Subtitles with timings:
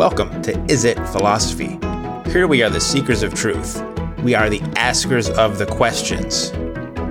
[0.00, 1.78] Welcome to Is It Philosophy?
[2.30, 3.84] Here we are the seekers of truth.
[4.22, 6.52] We are the askers of the questions.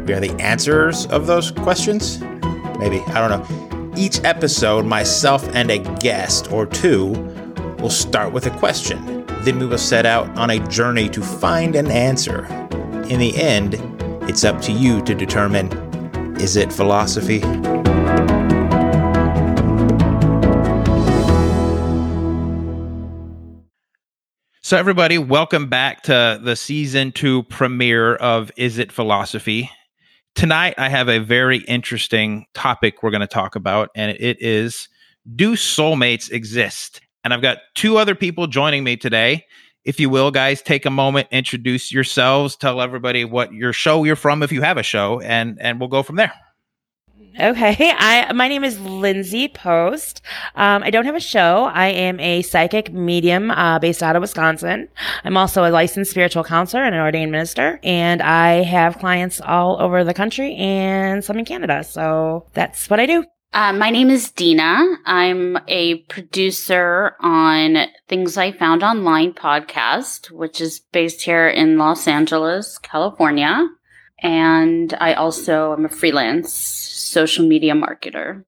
[0.08, 2.20] We are the answerers of those questions?
[2.80, 3.92] Maybe, I don't know.
[3.96, 7.10] Each episode, myself and a guest or two
[7.78, 9.24] will start with a question.
[9.44, 12.46] Then we will set out on a journey to find an answer.
[13.08, 13.76] In the end,
[14.28, 15.72] it's up to you to determine
[16.42, 17.42] is it philosophy?
[24.70, 29.72] So, everybody, welcome back to the season two premiere of Is It Philosophy?
[30.36, 34.88] Tonight, I have a very interesting topic we're going to talk about, and it is
[35.36, 37.02] Do soulmates exist?
[37.24, 39.44] And I've got two other people joining me today.
[39.86, 44.16] If you will, guys, take a moment, introduce yourselves, tell everybody what your show you're
[44.16, 46.34] from if you have a show, and, and we'll go from there.
[47.38, 50.22] Okay, I my name is Lindsay Post.
[50.56, 51.66] Um, I don't have a show.
[51.66, 54.88] I am a psychic medium uh, based out of Wisconsin.
[55.24, 59.82] I'm also a licensed spiritual counselor and an ordained minister, and I have clients all
[59.82, 61.84] over the country and some in Canada.
[61.84, 63.26] So that's what I do.
[63.52, 64.80] Uh, my name is Dina.
[65.06, 72.08] I'm a producer on Things I Found Online podcast, which is based here in Los
[72.08, 73.68] Angeles, California.
[74.22, 78.44] And I also am a freelance social media marketer.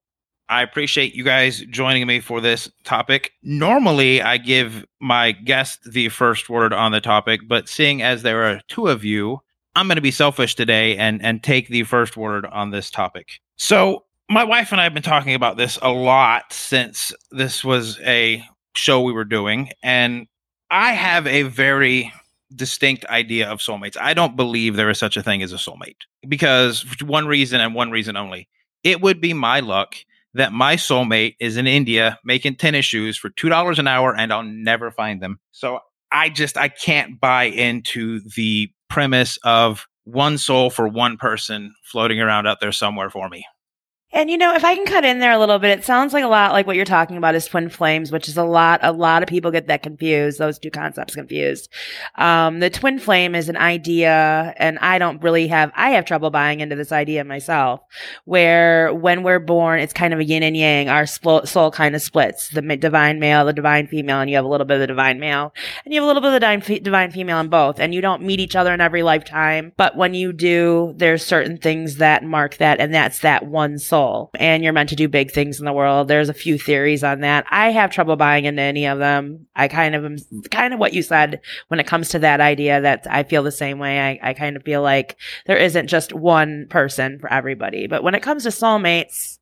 [0.48, 3.32] I appreciate you guys joining me for this topic.
[3.42, 8.44] Normally, I give my guest the first word on the topic, but seeing as there
[8.44, 9.40] are two of you,
[9.74, 13.40] I'm going to be selfish today and and take the first word on this topic.
[13.56, 17.98] So, my wife and I have been talking about this a lot since this was
[18.00, 20.26] a show we were doing, and
[20.70, 22.12] I have a very
[22.56, 23.96] distinct idea of soulmates.
[24.00, 25.96] I don't believe there is such a thing as a soulmate
[26.28, 28.48] because one reason and one reason only.
[28.84, 29.94] It would be my luck
[30.34, 34.42] that my soulmate is in India making tennis shoes for $2 an hour and I'll
[34.42, 35.38] never find them.
[35.52, 35.80] So
[36.10, 42.20] I just I can't buy into the premise of one soul for one person floating
[42.20, 43.44] around out there somewhere for me.
[44.14, 46.22] And you know, if I can cut in there a little bit, it sounds like
[46.22, 48.92] a lot like what you're talking about is twin flames, which is a lot, a
[48.92, 51.70] lot of people get that confused, those two concepts confused.
[52.16, 56.28] Um, the twin flame is an idea, and I don't really have, I have trouble
[56.28, 57.80] buying into this idea myself,
[58.26, 60.90] where when we're born, it's kind of a yin and yang.
[60.90, 64.48] Our soul kind of splits, the divine male, the divine female, and you have a
[64.48, 65.54] little bit of the divine male,
[65.86, 68.22] and you have a little bit of the divine female in both, and you don't
[68.22, 72.58] meet each other in every lifetime, but when you do, there's certain things that mark
[72.58, 75.64] that, and that's that one soul soul and you're meant to do big things in
[75.64, 76.08] the world.
[76.08, 77.44] There's a few theories on that.
[77.50, 79.46] I have trouble buying into any of them.
[79.54, 80.16] I kind of am
[80.50, 83.52] kind of what you said when it comes to that idea that I feel the
[83.52, 84.00] same way.
[84.00, 87.86] I, I kind of feel like there isn't just one person for everybody.
[87.86, 89.38] But when it comes to soulmates,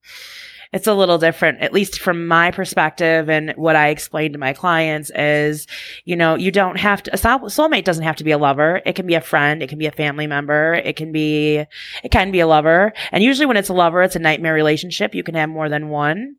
[0.72, 4.53] it's a little different, at least from my perspective and what I explain to my
[4.53, 5.66] clients is,
[6.04, 8.81] you know, you don't have to, a soulmate doesn't have to be a lover.
[8.86, 9.62] It can be a friend.
[9.62, 10.75] It can be a family member.
[10.75, 11.64] It can be,
[12.04, 12.92] it can be a lover.
[13.10, 15.14] And usually when it's a lover, it's a nightmare relationship.
[15.14, 16.36] You can have more than one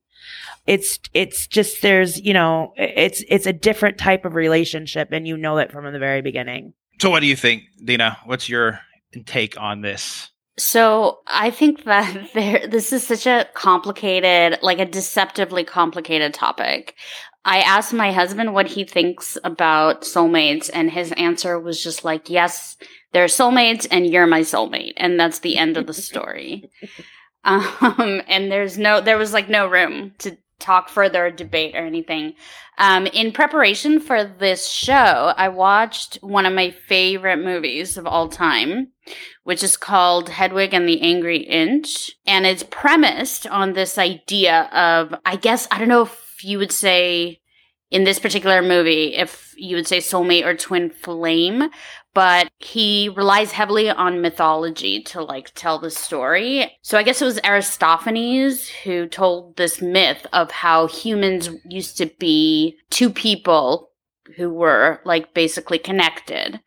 [0.67, 5.35] it's it's just there's you know it's it's a different type of relationship and you
[5.35, 8.79] know it from the very beginning so what do you think dina what's your
[9.25, 14.85] take on this so I think that there, this is such a complicated, like a
[14.85, 16.95] deceptively complicated topic.
[17.43, 22.29] I asked my husband what he thinks about soulmates, and his answer was just like,
[22.29, 22.77] "Yes,
[23.13, 26.69] they're soulmates, and you're my soulmate," and that's the end of the story.
[27.43, 32.35] um, and there's no, there was like no room to talk further, debate, or anything.
[32.77, 38.29] Um, in preparation for this show, I watched one of my favorite movies of all
[38.29, 38.87] time,
[39.43, 42.11] which is called Hedwig and the Angry Inch.
[42.25, 46.71] And it's premised on this idea of, I guess, I don't know if you would
[46.71, 47.41] say
[47.91, 51.69] in this particular movie, if you would say soulmate or twin flame,
[52.13, 56.77] but he relies heavily on mythology to like tell the story.
[56.81, 62.07] So I guess it was Aristophanes who told this myth of how humans used to
[62.19, 63.91] be two people
[64.37, 66.59] who were like basically connected,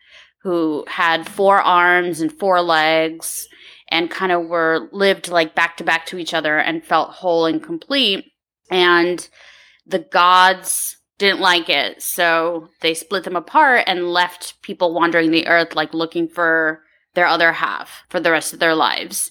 [0.42, 3.46] who had four arms and four legs
[3.88, 7.46] and kind of were lived like back to back to each other and felt whole
[7.46, 8.32] and complete.
[8.70, 9.28] And
[9.86, 12.02] the gods didn't like it.
[12.02, 16.82] So they split them apart and left people wandering the earth, like looking for
[17.14, 19.30] their other half for the rest of their lives.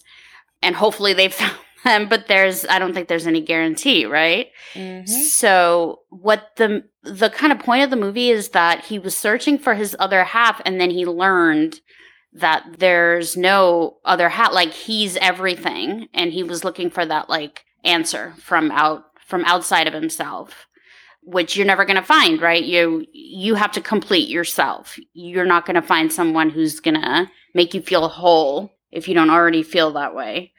[0.62, 4.48] And hopefully they found them, but there's, I don't think there's any guarantee, right?
[4.74, 5.06] Mm-hmm.
[5.08, 9.58] So what the, the kind of point of the movie is that he was searching
[9.58, 11.82] for his other half and then he learned
[12.32, 16.08] that there's no other half, like he's everything.
[16.14, 20.68] And he was looking for that like answer from out, from outside of himself
[21.26, 22.64] which you're never going to find, right?
[22.64, 24.98] You you have to complete yourself.
[25.14, 29.14] You're not going to find someone who's going to make you feel whole if you
[29.14, 30.54] don't already feel that way.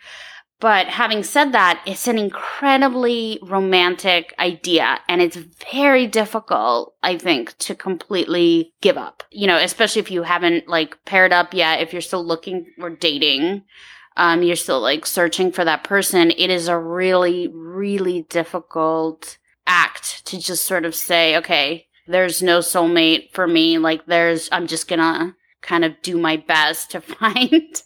[0.61, 5.37] But having said that, it's an incredibly romantic idea and it's
[5.71, 9.25] very difficult, I think, to completely give up.
[9.31, 12.89] You know, especially if you haven't like paired up yet, if you're still looking or
[12.89, 13.65] dating,
[14.17, 16.31] um, you're still like searching for that person.
[16.31, 22.59] It is a really, really difficult act to just sort of say, okay, there's no
[22.59, 23.79] soulmate for me.
[23.79, 25.35] Like there's, I'm just gonna
[25.65, 27.83] kind of do my best to find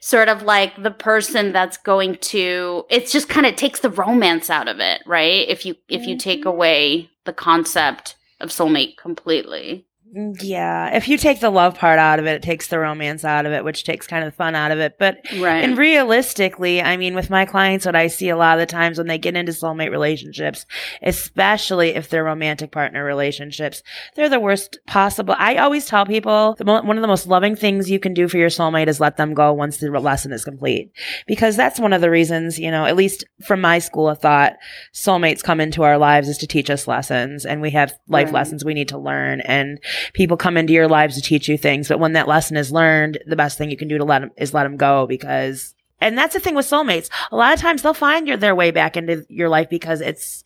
[0.00, 4.48] sort of like the person that's going to it just kind of takes the romance
[4.48, 6.48] out of it right if you if you take mm-hmm.
[6.48, 9.84] away the concept of soulmate completely
[10.16, 13.24] Mm, yeah, if you take the love part out of it, it takes the romance
[13.24, 14.96] out of it, which takes kind of the fun out of it.
[14.98, 15.62] But right.
[15.62, 18.96] and realistically, I mean, with my clients, what I see a lot of the times
[18.96, 20.64] when they get into soulmate relationships,
[21.02, 23.82] especially if they're romantic partner relationships,
[24.14, 25.34] they're the worst possible.
[25.36, 28.26] I always tell people the mo- one of the most loving things you can do
[28.26, 30.92] for your soulmate is let them go once the lesson is complete,
[31.26, 34.54] because that's one of the reasons, you know, at least from my school of thought,
[34.94, 38.34] soulmates come into our lives is to teach us lessons, and we have life right.
[38.34, 39.78] lessons we need to learn and
[40.12, 41.88] people come into your lives to teach you things.
[41.88, 44.30] But when that lesson is learned, the best thing you can do to let them
[44.36, 47.08] is let them go because and that's the thing with soulmates.
[47.32, 50.44] A lot of times they'll find your, their way back into your life because it's,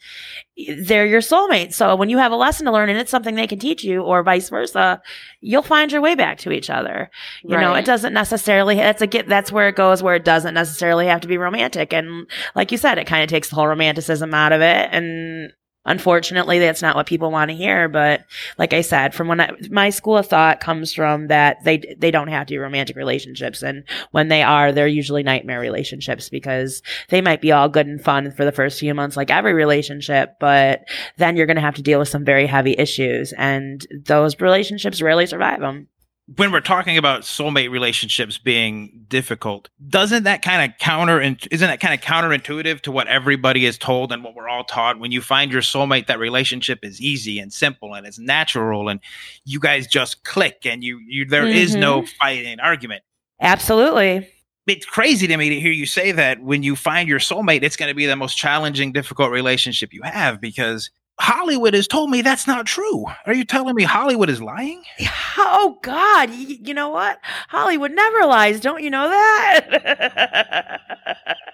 [0.56, 1.74] they're your soulmate.
[1.74, 4.02] So when you have a lesson to learn and it's something they can teach you
[4.02, 5.02] or vice versa,
[5.40, 7.10] you'll find your way back to each other.
[7.42, 7.62] You right.
[7.62, 11.06] know, it doesn't necessarily, that's a get, that's where it goes where it doesn't necessarily
[11.06, 11.92] have to be romantic.
[11.92, 14.88] And like you said, it kind of takes the whole romanticism out of it.
[14.92, 15.52] And
[15.86, 17.88] Unfortunately, that's not what people want to hear.
[17.88, 18.26] But
[18.58, 22.10] like I said, from when I, my school of thought comes from that they, they
[22.10, 23.62] don't have to be romantic relationships.
[23.62, 28.02] And when they are, they're usually nightmare relationships because they might be all good and
[28.02, 30.36] fun for the first few months, like every relationship.
[30.38, 30.84] But
[31.16, 35.00] then you're going to have to deal with some very heavy issues and those relationships
[35.00, 35.88] rarely survive them
[36.36, 41.66] when we're talking about soulmate relationships being difficult, doesn't that kind of counter and isn't
[41.66, 45.00] that kind of counterintuitive to what everybody is told and what we're all taught?
[45.00, 49.00] When you find your soulmate, that relationship is easy and simple and it's natural, and
[49.44, 51.56] you guys just click, and you you there mm-hmm.
[51.56, 52.10] is no mm-hmm.
[52.20, 53.02] fighting argument.
[53.40, 54.28] Absolutely.
[54.66, 57.76] It's crazy to me to hear you say that when you find your soulmate, it's
[57.76, 60.90] going to be the most challenging, difficult relationship you have because
[61.20, 63.04] Hollywood has told me that's not true.
[63.26, 64.82] Are you telling me Hollywood is lying?
[65.42, 66.30] Oh God!
[66.34, 67.18] You, you know what?
[67.48, 68.60] Hollywood never lies.
[68.60, 70.80] Don't you know that?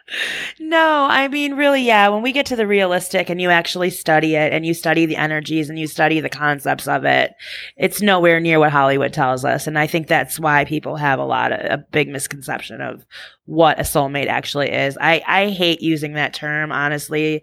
[0.61, 2.09] no, I mean, really, yeah.
[2.09, 5.17] When we get to the realistic and you actually study it and you study the
[5.17, 7.35] energies and you study the concepts of it,
[7.77, 9.67] it's nowhere near what Hollywood tells us.
[9.67, 13.05] And I think that's why people have a lot of a big misconception of
[13.47, 14.97] what a soulmate actually is.
[15.01, 17.43] I, I hate using that term, honestly,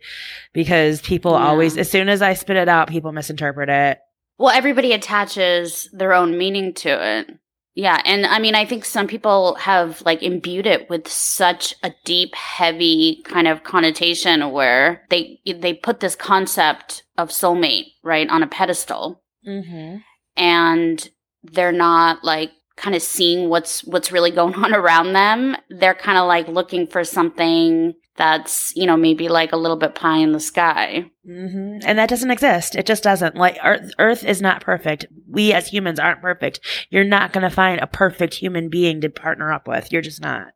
[0.54, 1.46] because people yeah.
[1.46, 4.00] always, as soon as I spit it out, people misinterpret it.
[4.38, 7.38] Well, everybody attaches their own meaning to it.
[7.76, 8.02] Yeah.
[8.06, 12.36] And I mean, I think some people have like imbued it with such a deep,
[12.36, 18.48] heavy kind of connotation where they, they put this concept of soulmate, right, on a
[18.48, 19.24] pedestal.
[19.48, 19.98] Mm-hmm.
[20.38, 21.10] And
[21.44, 26.18] they're not like kind of seeing what's what's really going on around them they're kind
[26.18, 30.32] of like looking for something that's you know maybe like a little bit pie in
[30.32, 31.10] the sky.
[31.28, 31.88] Mm-hmm.
[31.88, 32.76] and that doesn't exist.
[32.76, 33.36] It just doesn't.
[33.36, 35.06] Like earth, earth is not perfect.
[35.30, 36.60] We as humans aren't perfect.
[36.90, 39.92] You're not going to find a perfect human being to partner up with.
[39.92, 40.48] You're just not.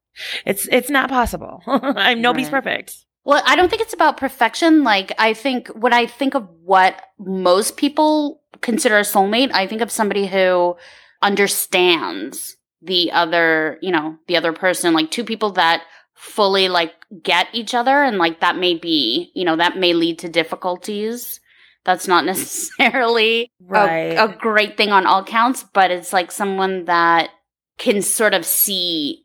[0.45, 1.61] It's it's not possible.
[1.67, 2.63] I'm nobody's right.
[2.63, 3.05] perfect.
[3.23, 4.85] Well, I don't think it's about perfection.
[4.85, 9.81] Like, I think when I think of what most people consider a soulmate, I think
[9.81, 10.77] of somebody who
[11.21, 15.81] understands the other, you know, the other person, like two people that
[16.17, 16.93] fully like
[17.23, 21.39] get each other and like that may be, you know, that may lead to difficulties.
[21.85, 24.17] That's not necessarily right.
[24.17, 27.29] a, a great thing on all counts, but it's like someone that
[27.77, 29.23] can sort of see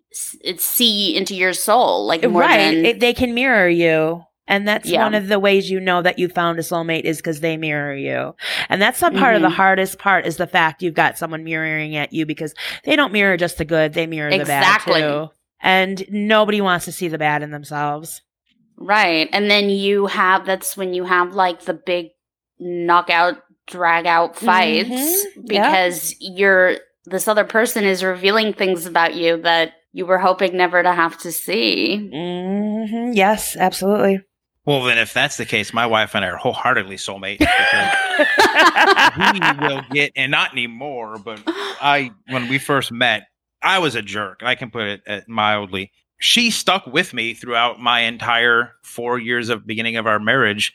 [0.59, 2.59] see into your soul like more right.
[2.59, 5.03] than it, they can mirror you and that's yeah.
[5.03, 7.95] one of the ways you know that you found a soulmate is because they mirror
[7.95, 8.35] you.
[8.69, 9.37] And that's some part mm-hmm.
[9.37, 9.57] of the mm-hmm.
[9.57, 12.53] hardest part is the fact you've got someone mirroring at you because
[12.85, 15.01] they don't mirror just the good, they mirror exactly.
[15.01, 15.31] the bad too.
[15.63, 18.21] And nobody wants to see the bad in themselves.
[18.77, 19.29] Right.
[19.33, 22.09] And then you have that's when you have like the big
[22.59, 25.47] knockout drag out fights mm-hmm.
[25.47, 26.33] because yep.
[26.37, 30.93] you're this other person is revealing things about you that you were hoping never to
[30.93, 32.11] have to see.
[32.13, 33.13] Mm-hmm.
[33.13, 34.21] Yes, absolutely.
[34.65, 37.41] Well, then, if that's the case, my wife and I are wholeheartedly soulmates.
[39.33, 43.25] we will get, and not anymore, but I, when we first met,
[43.63, 44.43] I was a jerk.
[44.43, 45.93] I can put it uh, mildly.
[46.19, 50.73] She stuck with me throughout my entire four years of beginning of our marriage,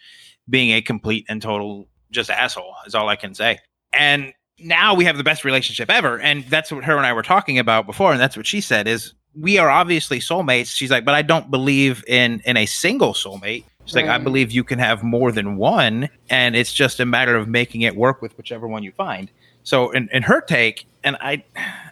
[0.50, 3.60] being a complete and total just asshole is all I can say.
[3.94, 6.20] And now we have the best relationship ever.
[6.20, 8.12] And that's what her and I were talking about before.
[8.12, 10.76] And that's what she said is we are obviously soulmates.
[10.76, 13.64] She's like, but I don't believe in in a single soulmate.
[13.86, 14.06] She's right.
[14.06, 17.48] like, I believe you can have more than one, and it's just a matter of
[17.48, 19.32] making it work with whichever one you find.
[19.68, 21.44] So in, in her take, and I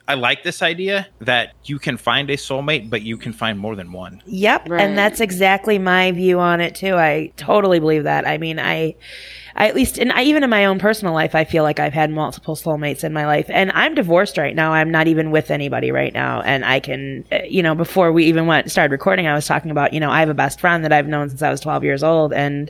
[0.07, 3.75] I like this idea that you can find a soulmate, but you can find more
[3.75, 4.23] than one.
[4.27, 4.69] Yep.
[4.69, 4.79] Right.
[4.79, 6.95] And that's exactly my view on it too.
[6.95, 8.25] I totally believe that.
[8.25, 8.95] I mean, I
[9.55, 11.93] I at least, and I, even in my own personal life, I feel like I've
[11.93, 13.45] had multiple soulmates in my life.
[13.49, 14.73] And I'm divorced right now.
[14.73, 16.41] I'm not even with anybody right now.
[16.41, 19.71] And I can, uh, you know, before we even went started recording, I was talking
[19.71, 21.83] about, you know, I have a best friend that I've known since I was 12
[21.83, 22.69] years old, and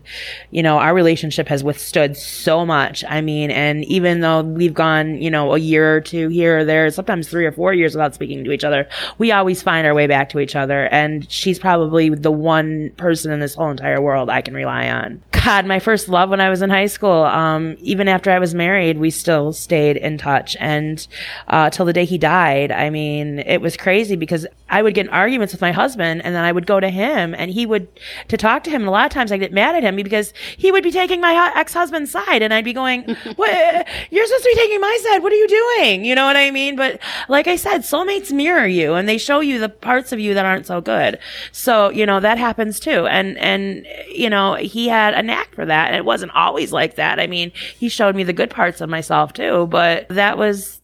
[0.52, 3.04] you know, our relationship has withstood so much.
[3.08, 6.66] I mean, and even though we've gone, you know, a year or two here or
[6.66, 8.88] there, sometimes three or four years without speaking to each other,
[9.18, 10.86] we always find our way back to each other.
[10.92, 15.24] And she's probably the one person in this whole entire world I can rely on.
[15.32, 17.24] God, my first love when I was in high school.
[17.24, 20.58] Um, even after I was married, we still stayed in touch.
[20.60, 21.08] And
[21.48, 25.06] uh, till the day he died, I mean, it was crazy because I would get
[25.06, 27.88] in arguments with my husband and then I would go to him and he would,
[28.30, 28.82] to talk to him.
[28.82, 31.22] And a lot of times I get mad at him because he would be taking
[31.22, 33.04] my ex husband's side and I'd be going,
[33.36, 35.20] what, you're supposed to be taking my side.
[35.24, 36.04] What are you doing?
[36.04, 36.76] You know what I mean?
[36.76, 40.34] But like I said, soulmates mirror you and they show you the parts of you
[40.34, 41.20] that aren't so good.
[41.52, 43.06] So, you know, that happens too.
[43.06, 45.88] And, and, you know, he had a knack for that.
[45.88, 47.20] And it wasn't always like that.
[47.20, 50.82] I mean, he showed me the good parts of myself too, but that was,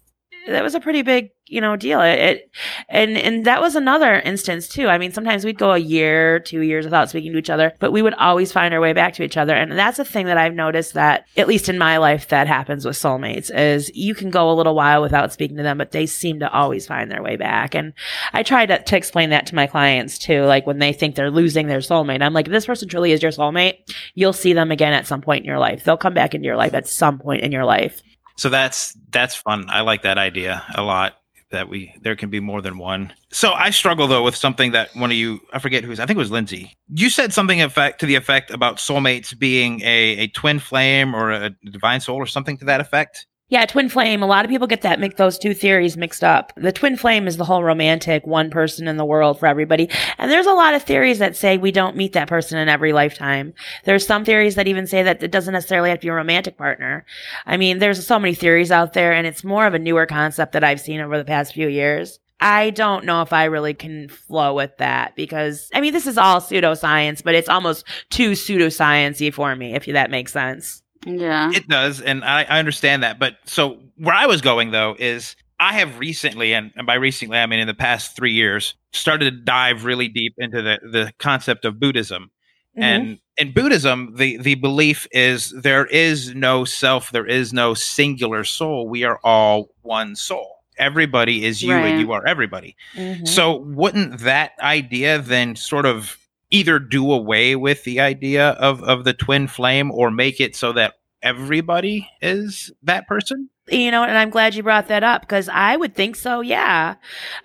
[0.48, 2.02] that was a pretty big you know deal.
[2.02, 2.52] It, it,
[2.90, 4.88] and and that was another instance too.
[4.88, 7.92] I mean sometimes we'd go a year two years without speaking to each other but
[7.92, 9.54] we would always find our way back to each other.
[9.56, 12.86] And that's a thing that i've noticed that at least in my life that happens
[12.86, 16.06] with soulmates is you can go a little while without speaking to them but they
[16.06, 17.76] seem to always find their way back.
[17.76, 17.94] And
[18.34, 21.32] i try to, to explain that to my clients too like when they think they're
[21.32, 23.94] losing their soulmate i'm like this person truly is your soulmate.
[24.14, 25.84] You'll see them again at some point in your life.
[25.84, 28.02] They'll come back into your life at some point in your life.
[28.38, 29.66] So that's that's fun.
[29.70, 31.16] I like that idea a lot.
[31.52, 33.14] That we there can be more than one.
[33.32, 36.16] So I struggle though with something that one of you I forget who's I think
[36.16, 36.76] it was Lindsay.
[36.90, 41.32] You said something effect to the effect about soulmates being a, a twin flame or
[41.32, 43.28] a divine soul or something to that effect.
[43.52, 44.24] Yeah, twin flame.
[44.24, 46.54] A lot of people get that make those two theories mixed up.
[46.56, 49.90] The twin flame is the whole romantic one person in the world for everybody.
[50.18, 52.94] And there's a lot of theories that say we don't meet that person in every
[52.94, 53.54] lifetime.
[53.84, 56.58] There's some theories that even say that it doesn't necessarily have to be a romantic
[56.58, 57.06] partner.
[57.46, 60.54] I mean, there's so many theories out there and it's more of a newer concept
[60.54, 62.20] that I've seen over the past few years.
[62.40, 66.18] I don't know if I really can flow with that because I mean this is
[66.18, 70.81] all pseudoscience, but it's almost too pseudosciency for me, if that makes sense.
[71.06, 71.52] Yeah.
[71.54, 72.02] It does.
[72.02, 73.20] And I, I understand that.
[73.20, 77.46] But so where I was going though is I have recently, and, by recently I
[77.46, 81.66] mean in the past three years, started to dive really deep into the, the concept
[81.66, 82.32] of Buddhism.
[82.78, 82.84] Mm-hmm.
[82.84, 88.44] And in Buddhism, the, the belief is there is no self, there is no singular
[88.44, 88.88] soul.
[88.88, 90.58] We are all one soul.
[90.78, 91.92] Everybody is you right.
[91.92, 92.76] and you are everybody.
[92.96, 93.26] Mm-hmm.
[93.26, 96.18] So wouldn't that idea then sort of
[96.52, 100.74] either do away with the idea of of the twin flame or make it so
[100.74, 105.48] that everybody is that person you know and i'm glad you brought that up because
[105.50, 106.96] i would think so yeah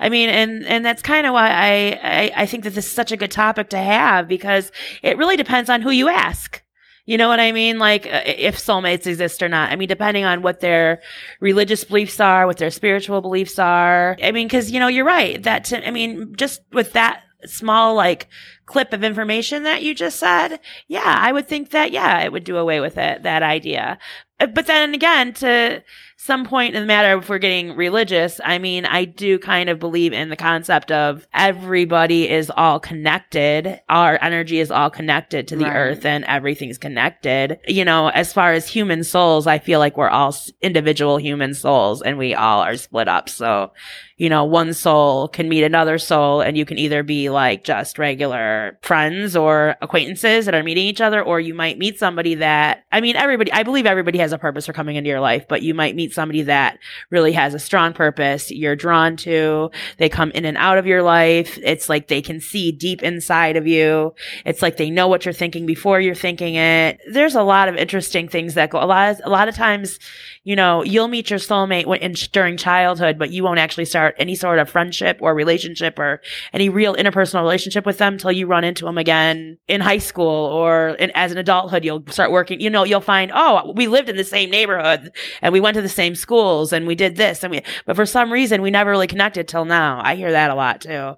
[0.01, 2.93] i mean and and that's kind of why I, I i think that this is
[2.93, 4.73] such a good topic to have because
[5.03, 6.63] it really depends on who you ask
[7.07, 7.79] you know what I mean?
[7.79, 9.71] Like uh, if soulmates exist or not.
[9.71, 11.01] I mean, depending on what their
[11.39, 14.17] religious beliefs are, what their spiritual beliefs are.
[14.21, 15.41] I mean, cause you know, you're right.
[15.45, 18.29] That, I mean, just with that small like
[18.67, 20.59] clip of information that you just said,
[20.89, 23.99] yeah, I would think that, yeah, it would do away with it, that idea.
[24.39, 25.83] Uh, but then again, to
[26.17, 29.79] some point in the matter, if we're getting religious, I mean, I do kind of
[29.79, 33.81] believe in the concept of everybody is all connected.
[33.89, 35.77] Our energy is all connected to the right.
[35.77, 37.59] earth and everything's connected.
[37.67, 42.03] You know, as far as human souls, I feel like we're all individual human souls
[42.03, 43.29] and we all are split up.
[43.29, 43.73] So,
[44.17, 47.99] you know, one soul can meet another soul and you can either be like just
[47.99, 52.85] regular friends or acquaintances that are meeting each other, or you might meet somebody that,
[52.91, 55.63] I mean, everybody, I believe everybody has a purpose for coming into your life, but
[55.63, 56.79] you might meet somebody that
[57.11, 59.71] really has a strong purpose you're drawn to.
[59.99, 61.59] They come in and out of your life.
[61.63, 64.15] It's like they can see deep inside of you.
[64.47, 67.01] It's like they know what you're thinking before you're thinking it.
[67.13, 69.99] There's a lot of interesting things that go, a lot of, a lot of times,
[70.47, 74.37] you know, you'll meet your soulmate in, during childhood, but you won't actually start any
[74.37, 76.21] sort of friendship or relationship or
[76.53, 80.47] any real interpersonal relationship with them until you run into them again in high school
[80.47, 81.85] or in, as an adulthood.
[81.85, 85.11] You'll start working, you know, you'll find, oh, we lived in the same neighborhood
[85.43, 88.07] and we went to the same schools and we did this and we, but for
[88.07, 90.01] some reason we never really connected till now.
[90.01, 91.15] I hear that a lot too.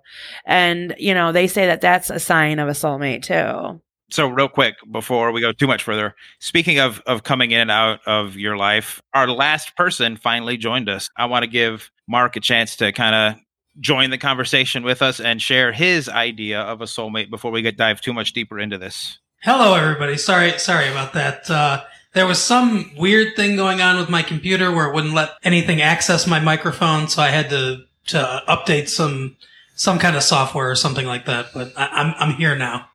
[0.46, 3.82] And, you know, they say that that's a sign of a soulmate too.
[4.10, 7.70] So, real quick, before we go too much further, speaking of of coming in and
[7.70, 11.10] out of your life, our last person finally joined us.
[11.16, 13.40] I want to give Mark a chance to kind of
[13.80, 17.76] join the conversation with us and share his idea of a soulmate before we get
[17.76, 19.18] dive too much deeper into this.
[19.42, 20.16] Hello, everybody.
[20.16, 21.48] Sorry, sorry about that.
[21.48, 21.84] Uh,
[22.14, 25.80] there was some weird thing going on with my computer where it wouldn't let anything
[25.80, 29.36] access my microphone, so I had to to update some
[29.76, 31.48] some kind of software or something like that.
[31.52, 32.88] But I, I'm I'm here now.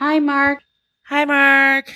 [0.00, 0.60] Hi, Mark.
[1.08, 1.92] Hi, Mark.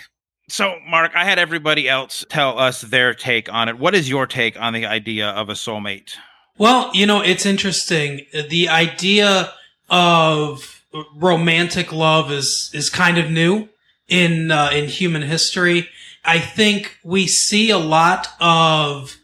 [0.50, 3.78] So, Mark, I had everybody else tell us their take on it.
[3.78, 6.16] What is your take on the idea of a soulmate?
[6.58, 8.26] Well, you know, it's interesting.
[8.50, 9.54] The idea
[9.88, 10.84] of
[11.16, 13.70] romantic love is is kind of new
[14.06, 15.88] in uh, in human history.
[16.26, 19.16] I think we see a lot of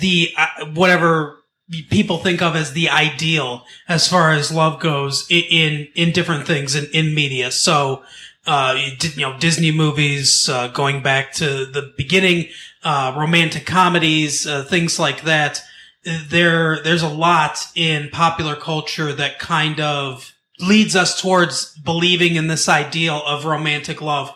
[0.00, 1.42] the uh, whatever
[1.90, 6.74] people think of as the ideal as far as love goes in in, different things
[6.74, 7.50] in, in media.
[7.50, 8.02] So,
[8.46, 12.48] uh, you know, Disney movies, uh, going back to the beginning,
[12.82, 15.62] uh, romantic comedies, uh, things like that.
[16.04, 22.46] There, there's a lot in popular culture that kind of leads us towards believing in
[22.46, 24.32] this ideal of romantic love.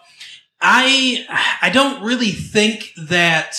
[0.61, 1.27] I,
[1.63, 3.53] I don't really think that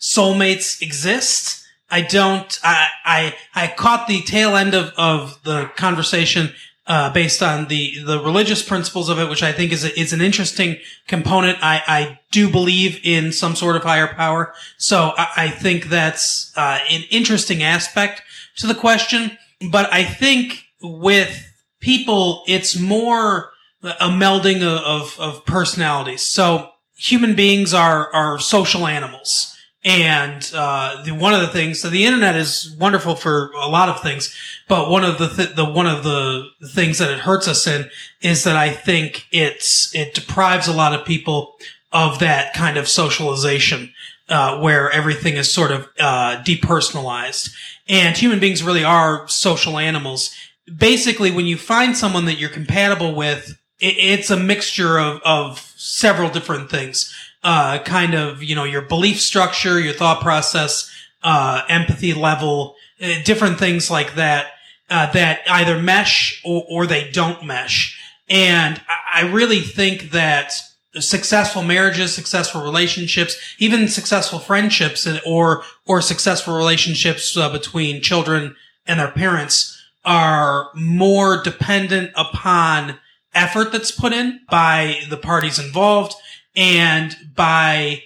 [0.00, 1.65] soulmates exist.
[1.90, 2.58] I don't.
[2.62, 6.52] I I, I caught the tail end of, of the conversation
[6.86, 10.12] uh, based on the the religious principles of it, which I think is a, is
[10.12, 10.76] an interesting
[11.06, 11.58] component.
[11.62, 16.52] I I do believe in some sort of higher power, so I, I think that's
[16.56, 18.22] uh, an interesting aspect
[18.56, 19.38] to the question.
[19.70, 23.50] But I think with people, it's more
[23.82, 26.22] a melding of, of, of personalities.
[26.22, 29.55] So human beings are are social animals.
[29.86, 33.88] And uh, the, one of the things, so the internet is wonderful for a lot
[33.88, 37.46] of things, but one of the th- the one of the things that it hurts
[37.46, 37.88] us in
[38.20, 41.54] is that I think it's it deprives a lot of people
[41.92, 43.92] of that kind of socialization
[44.28, 47.54] uh, where everything is sort of uh, depersonalized.
[47.88, 50.34] And human beings really are social animals.
[50.76, 55.60] Basically, when you find someone that you're compatible with, it, it's a mixture of of
[55.76, 57.14] several different things
[57.46, 60.90] uh, kind of, you know, your belief structure, your thought process,
[61.22, 64.46] uh, empathy level, uh, different things like that,
[64.90, 67.96] uh, that either mesh or, or they don't mesh.
[68.28, 68.80] And
[69.14, 70.54] I really think that
[70.98, 78.56] successful marriages, successful relationships, even successful friendships or, or successful relationships uh, between children
[78.88, 82.98] and their parents are more dependent upon
[83.36, 86.14] effort that's put in by the parties involved
[86.56, 88.02] and by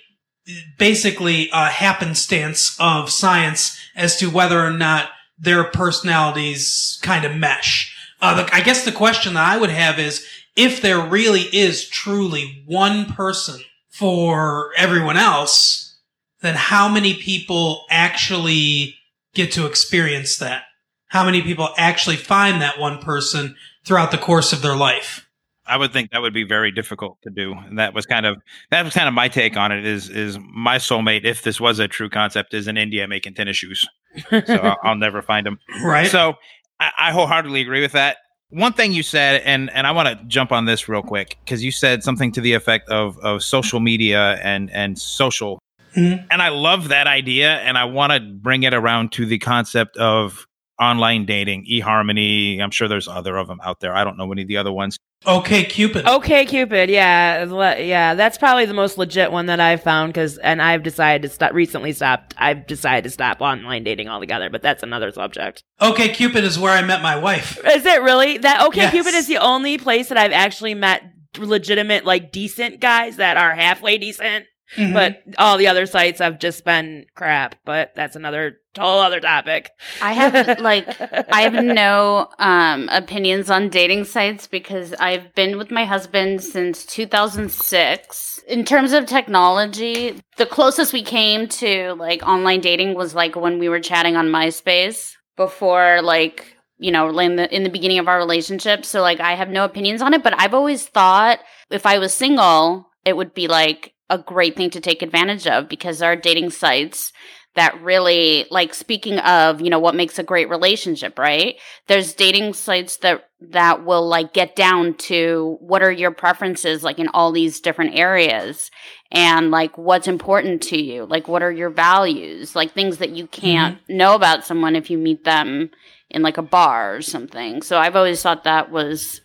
[0.79, 7.97] basically a happenstance of science as to whether or not their personalities kind of mesh.
[8.21, 11.89] Uh, the, I guess the question that I would have is if there really is
[11.89, 15.97] truly one person for everyone else,
[16.43, 18.97] then how many people actually
[19.35, 20.65] get to experience that?
[21.07, 25.27] How many people actually find that one person throughout the course of their life?
[25.71, 27.53] I would think that would be very difficult to do.
[27.53, 28.37] And that was kind of
[28.71, 29.87] that was kind of my take on it.
[29.87, 33.57] Is is my soulmate, if this was a true concept, is in India making tennis
[33.57, 33.87] shoes.
[34.29, 35.59] So I'll, I'll, never find him.
[35.85, 36.09] Right.
[36.09, 36.35] So
[36.81, 38.17] I, I wholeheartely agree with that.
[38.49, 41.63] One thing you said, and and I want to jump on this real quick because
[41.63, 45.61] you said something to the effect of of social media and and social,
[45.95, 46.27] mm-hmm.
[46.33, 49.97] and I love that idea, and I want to bring it around to the concept
[49.99, 50.49] of
[50.81, 52.61] online dating, eHarmony.
[52.61, 53.95] I'm sure there's other of them out there.
[53.95, 54.99] I don't know any of the other ones.
[55.27, 56.07] OKCupid.
[56.07, 56.89] Okay, Cupid.
[56.89, 58.15] Yeah, yeah.
[58.15, 61.53] That's probably the most legit one that I've found because, and I've decided to stop.
[61.53, 62.35] Recently, stopped.
[62.39, 64.49] I've decided to stop online dating altogether.
[64.49, 65.63] But that's another subject.
[65.81, 67.59] OKCupid is where I met my wife.
[67.67, 68.67] Is it really that?
[68.69, 68.93] Okay, yes.
[68.93, 71.03] Cupid is the only place that I've actually met
[71.39, 74.47] legitimate, like decent guys that are halfway decent.
[74.77, 74.93] Mm-hmm.
[74.93, 77.57] But all the other sites have just been crap.
[77.65, 79.71] But that's another whole other topic.
[80.01, 80.87] I have like
[81.33, 86.85] I have no um opinions on dating sites because I've been with my husband since
[86.87, 88.41] 2006.
[88.49, 93.59] In terms of technology, the closest we came to like online dating was like when
[93.59, 98.09] we were chatting on MySpace before like you know in the in the beginning of
[98.09, 98.85] our relationship.
[98.85, 102.15] So like I have no opinions on it, but I've always thought if I was
[102.15, 106.17] single, it would be like a great thing to take advantage of because there are
[106.17, 107.13] dating sites
[107.55, 111.57] that really like speaking of you know what makes a great relationship right
[111.89, 116.99] there's dating sites that that will like get down to what are your preferences like
[116.99, 118.71] in all these different areas
[119.11, 123.27] and like what's important to you like what are your values like things that you
[123.27, 123.97] can't mm-hmm.
[123.97, 125.71] know about someone if you meet them
[126.09, 129.21] in like a bar or something so i've always thought that was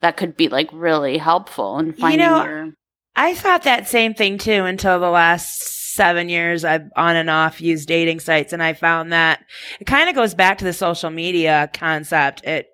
[0.00, 2.72] that could be like really helpful in finding know, your
[3.18, 7.60] I thought that same thing too until the last seven years I've on and off
[7.60, 9.40] used dating sites and I found that
[9.80, 12.44] it kind of goes back to the social media concept.
[12.44, 12.68] It,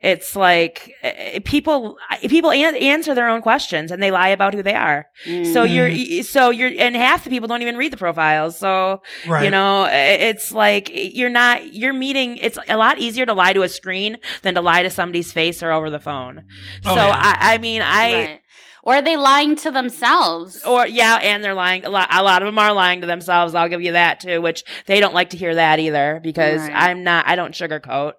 [0.00, 1.96] it's like eh, people,
[2.28, 5.06] people an- answer their own questions and they lie about who they are.
[5.24, 5.52] Mm.
[5.52, 8.58] So you're, so you're, and half the people don't even read the profiles.
[8.58, 9.44] So, Right.
[9.44, 13.52] you know, eh, it's like you're not, you're meeting, it's a lot easier to lie
[13.52, 16.42] to a screen than to lie to somebody's face or over the phone.
[16.84, 17.36] Oh, so yeah.
[17.40, 18.40] I, I mean, I, Right.
[18.86, 20.62] Or are they lying to themselves?
[20.64, 21.84] or yeah, and they're lying.
[21.86, 23.54] A lot, a lot of them are lying to themselves.
[23.54, 26.72] I'll give you that too, which they don't like to hear that either because Right.
[26.74, 27.26] I'm not.
[27.26, 28.12] I don't sugarcoat.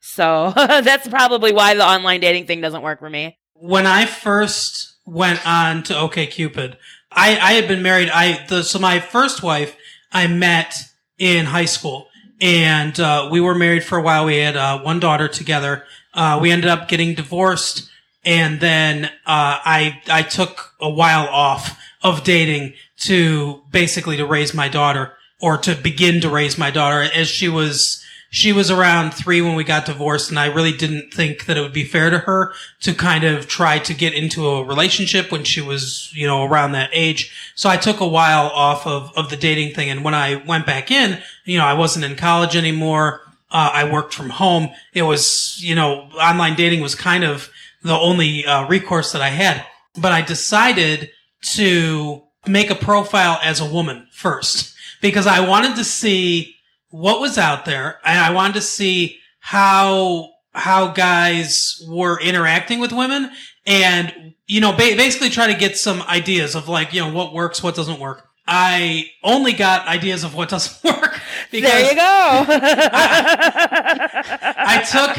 [0.00, 3.36] So that's probably why the online dating thing doesn't work for me.
[3.54, 6.76] when I first went on to OKCupid,
[7.10, 8.08] I, I had been married.
[8.08, 9.76] I the so my first wife
[10.12, 10.76] I met
[11.18, 12.06] in high school,
[12.40, 14.24] and uh, we were married for a while.
[14.26, 15.84] We had uh, one daughter together.
[16.14, 17.88] Uh, we ended up getting divorced,
[18.24, 19.10] and then uh,
[19.64, 25.56] I I took a while off of dating to basically to raise my daughter or
[25.58, 28.02] to begin to raise my daughter as she was
[28.34, 31.60] she was around three when we got divorced and I really didn't think that it
[31.60, 35.44] would be fair to her to kind of try to get into a relationship when
[35.44, 37.52] she was, you know, around that age.
[37.54, 39.90] So I took a while off of, of the dating thing.
[39.90, 43.20] And when I went back in, you know, I wasn't in college anymore.
[43.50, 44.70] Uh, I worked from home.
[44.94, 47.50] It was, you know, online dating was kind of
[47.82, 49.64] the only uh, recourse that I had.
[49.96, 51.10] But I decided
[51.42, 56.56] to make a profile as a woman first because I wanted to see
[56.90, 62.92] what was out there and I wanted to see how how guys were interacting with
[62.92, 63.30] women
[63.66, 67.32] and you know ba- basically try to get some ideas of like you know what
[67.32, 71.11] works what doesn't work I only got ideas of what doesn't work
[71.52, 72.00] because there you go.
[74.54, 75.16] I took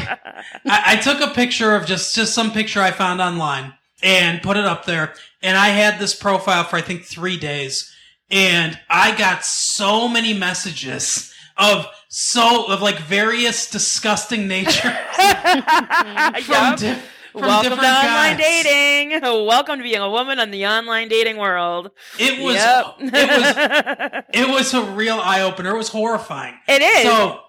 [0.66, 4.56] I, I took a picture of just just some picture I found online and put
[4.56, 5.14] it up there.
[5.42, 7.94] And I had this profile for I think three days,
[8.30, 16.94] and I got so many messages of so of like various disgusting nature from, di-
[16.94, 19.20] from Welcome to different online dating.
[19.22, 21.90] Welcome to being a woman in the online dating world.
[22.18, 22.94] It was Yep.
[23.00, 25.70] it was it was a real eye opener.
[25.74, 26.54] It was horrifying.
[26.68, 27.02] it is.
[27.02, 27.40] So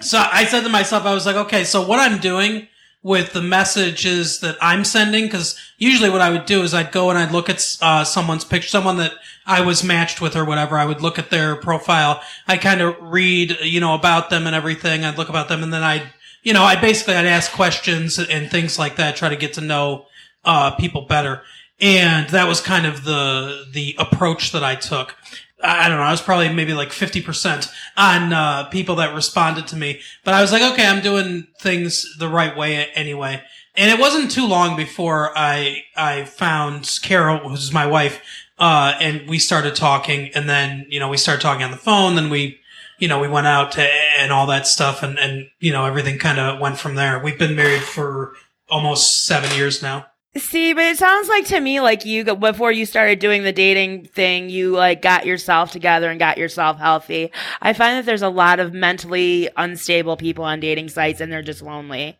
[0.00, 2.68] So I said to myself, I was like, okay, so what I'm doing
[3.02, 7.10] with the messages that I'm sending, because usually what I would do is I'd go
[7.10, 9.12] and I'd look at uh, someone's picture, someone that
[9.44, 10.78] I was matched with or whatever.
[10.78, 12.22] I would look at their profile.
[12.48, 15.04] I kind of read, you know, about them and everything.
[15.04, 16.04] I'd look about them, and then I'd,
[16.44, 19.60] you know, I basically I'd ask questions and things like that, try to get to
[19.60, 20.06] know
[20.44, 21.42] uh, people better.
[21.80, 25.16] And that was kind of the the approach that I took.
[25.62, 26.04] I don't know.
[26.04, 30.00] I was probably maybe like 50% on uh, people that responded to me.
[30.22, 33.42] But I was like, okay, I'm doing things the right way anyway.
[33.74, 38.20] And it wasn't too long before I I found Carol, who's my wife,
[38.58, 40.30] uh, and we started talking.
[40.34, 42.14] And then you know we started talking on the phone.
[42.14, 42.60] Then we
[42.98, 46.38] you know we went out and all that stuff, and and you know everything kind
[46.38, 47.22] of went from there.
[47.22, 48.34] We've been married for
[48.68, 50.06] almost seven years now.
[50.36, 54.06] See, but it sounds like to me like you before you started doing the dating
[54.06, 57.30] thing, you like got yourself together and got yourself healthy.
[57.62, 61.42] I find that there's a lot of mentally unstable people on dating sites and they're
[61.42, 62.18] just lonely.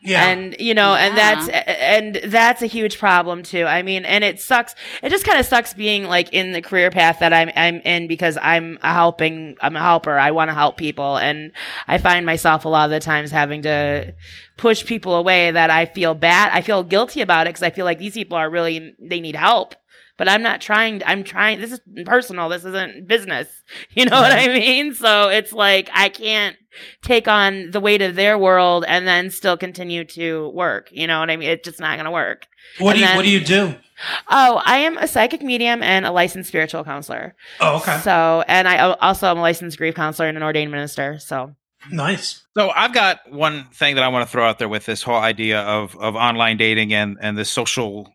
[0.00, 0.28] Yeah.
[0.28, 3.64] And you know, and that's and that's a huge problem too.
[3.64, 4.74] I mean, and it sucks.
[5.02, 8.06] It just kind of sucks being like in the career path that I'm I'm in
[8.06, 10.16] because I'm a helping I'm a helper.
[10.16, 11.52] I want to help people and
[11.88, 14.14] I find myself a lot of the times having to
[14.56, 16.50] push people away that I feel bad.
[16.52, 19.36] I feel guilty about it because I feel like these people are really they need
[19.36, 19.74] help.
[20.18, 21.02] But I'm not trying.
[21.06, 21.60] I'm trying.
[21.60, 22.48] This is personal.
[22.50, 23.48] This isn't business.
[23.90, 24.94] You know what I mean?
[24.94, 26.56] So it's like I can't
[27.02, 30.88] take on the weight of their world and then still continue to work.
[30.92, 31.48] You know what I mean?
[31.50, 32.46] It's just not going to work.
[32.78, 33.74] what do you then- What do you do?
[34.30, 37.34] Oh, I am a psychic medium and a licensed spiritual counselor.
[37.60, 41.18] Oh, okay, So, and I also am a licensed grief counselor and an ordained minister.
[41.18, 41.54] So,
[41.90, 42.44] nice.
[42.56, 45.16] So I've got one thing that I want to throw out there with this whole
[45.20, 48.12] idea of of online dating and and the social s-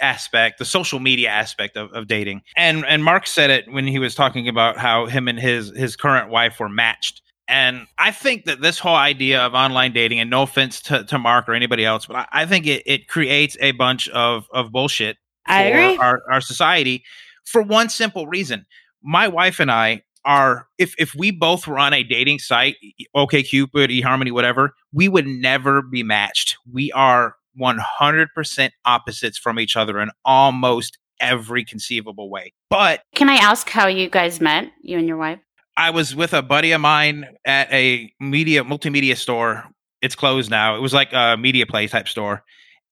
[0.00, 2.42] aspect, the social media aspect of, of dating.
[2.56, 5.96] And and Mark said it when he was talking about how him and his his
[5.96, 7.22] current wife were matched.
[7.48, 11.18] And I think that this whole idea of online dating, and no offense to, to
[11.18, 14.70] Mark or anybody else, but I, I think it, it creates a bunch of, of
[14.70, 15.96] bullshit I for agree.
[15.96, 17.04] Our, our society
[17.44, 18.64] for one simple reason.
[19.02, 22.76] My wife and I are if if we both were on a dating site,
[23.14, 26.56] OK Cupid, eHarmony, whatever, we would never be matched.
[26.72, 32.52] We are 100% opposites from each other in almost every conceivable way.
[32.70, 35.38] But Can I ask how you guys met, you and your wife?
[35.76, 39.64] I was with a buddy of mine at a media multimedia store.
[40.02, 40.76] It's closed now.
[40.76, 42.42] It was like a media play type store.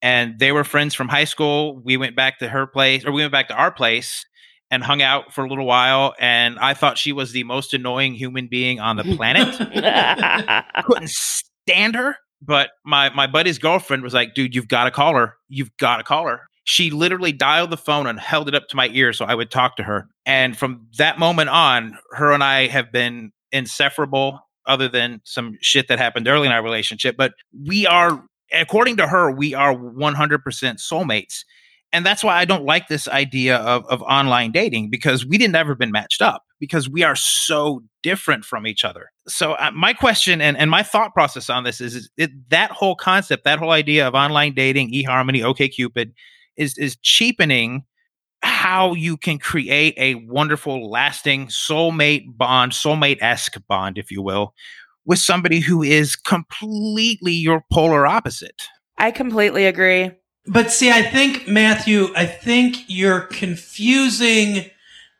[0.03, 1.79] and they were friends from high school.
[1.85, 4.25] We went back to her place, or we went back to our place
[4.71, 6.15] and hung out for a little while.
[6.19, 9.49] And I thought she was the most annoying human being on the planet.
[10.87, 12.17] Couldn't stand her.
[12.43, 15.37] But my my buddy's girlfriend was like, "Dude, you've got to call her.
[15.49, 18.77] You've got to call her." She literally dialed the phone and held it up to
[18.77, 20.09] my ear so I would talk to her.
[20.25, 25.89] And from that moment on, her and I have been inseparable other than some shit
[25.89, 27.17] that happened early in our relationship.
[27.17, 27.33] But
[27.67, 28.23] we are,
[28.53, 30.43] according to her, we are 100%
[30.79, 31.45] soulmates.
[31.93, 35.57] And that's why I don't like this idea of, of online dating because we didn't
[35.57, 39.11] ever been matched up because we are so different from each other.
[39.31, 42.71] So uh, my question and, and my thought process on this is, is it, that
[42.71, 46.13] whole concept, that whole idea of online dating, eHarmony, OKCupid
[46.57, 47.85] is, is cheapening
[48.43, 54.55] how you can create a wonderful, lasting soulmate bond, soulmate esque bond, if you will,
[55.05, 58.63] with somebody who is completely your polar opposite.
[58.99, 60.11] I completely agree.
[60.47, 64.71] But see, I think, Matthew, I think you're confusing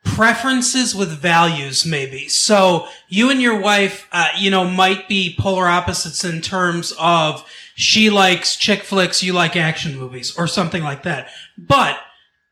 [0.03, 2.27] preferences with values, maybe.
[2.27, 7.47] So you and your wife, uh, you know, might be polar opposites in terms of
[7.75, 11.29] she likes chick flicks, you like action movies, or something like that.
[11.57, 11.99] But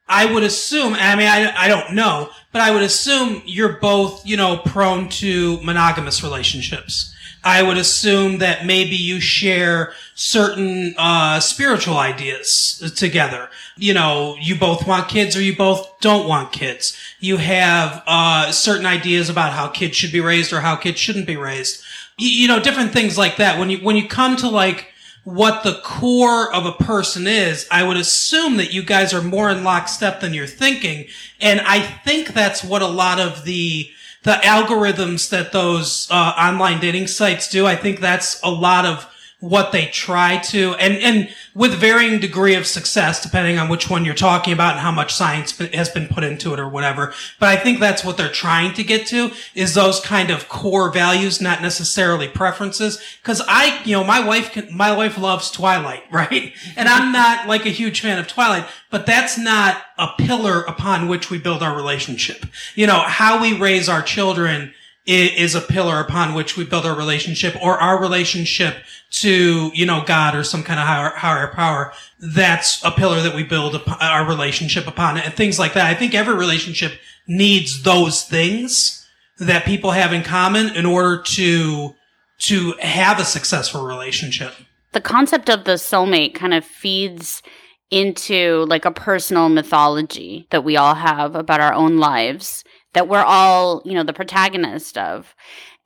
[0.07, 4.25] I would assume, I mean, I, I don't know, but I would assume you're both,
[4.25, 7.13] you know, prone to monogamous relationships.
[7.43, 13.49] I would assume that maybe you share certain uh, spiritual ideas together.
[13.77, 16.97] You know, you both want kids or you both don't want kids.
[17.19, 21.27] You have uh, certain ideas about how kids should be raised or how kids shouldn't
[21.27, 21.81] be raised.
[22.17, 23.57] You, you know, different things like that.
[23.57, 24.91] When you when you come to like
[25.23, 29.49] what the core of a person is, I would assume that you guys are more
[29.49, 31.07] in lockstep than you're thinking.
[31.39, 33.89] And I think that's what a lot of the
[34.23, 37.65] the algorithms that those uh, online dating sites do.
[37.65, 39.07] I think that's a lot of
[39.39, 44.03] what they try to, and, and with varying degree of success, depending on which one
[44.03, 47.13] you're talking about and how much science has been put into it or whatever.
[47.39, 50.91] But I think that's what they're trying to get to is those kind of core
[50.91, 53.01] values, not necessarily preferences.
[53.23, 56.53] Cause I, you know, my wife can, my wife loves Twilight, right?
[56.75, 61.07] And I'm not like a huge fan of Twilight, but that's not a pillar upon
[61.07, 62.45] which we build our relationship.
[62.75, 64.73] You know, how we raise our children
[65.05, 68.75] is a pillar upon which we build our relationship or our relationship
[69.09, 71.93] to, you know, God or some kind of higher, higher power.
[72.19, 75.87] That's a pillar that we build our relationship upon and things like that.
[75.87, 76.93] I think every relationship
[77.27, 79.07] needs those things
[79.39, 81.95] that people have in common in order to,
[82.39, 84.53] to have a successful relationship.
[84.91, 87.41] The concept of the soulmate kind of feeds
[87.89, 93.23] into like a personal mythology that we all have about our own lives that we're
[93.23, 95.35] all, you know, the protagonist of.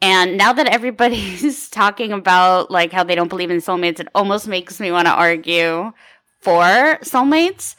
[0.01, 4.47] And now that everybody's talking about like how they don't believe in soulmates, it almost
[4.47, 5.91] makes me want to argue
[6.39, 7.75] for soulmates.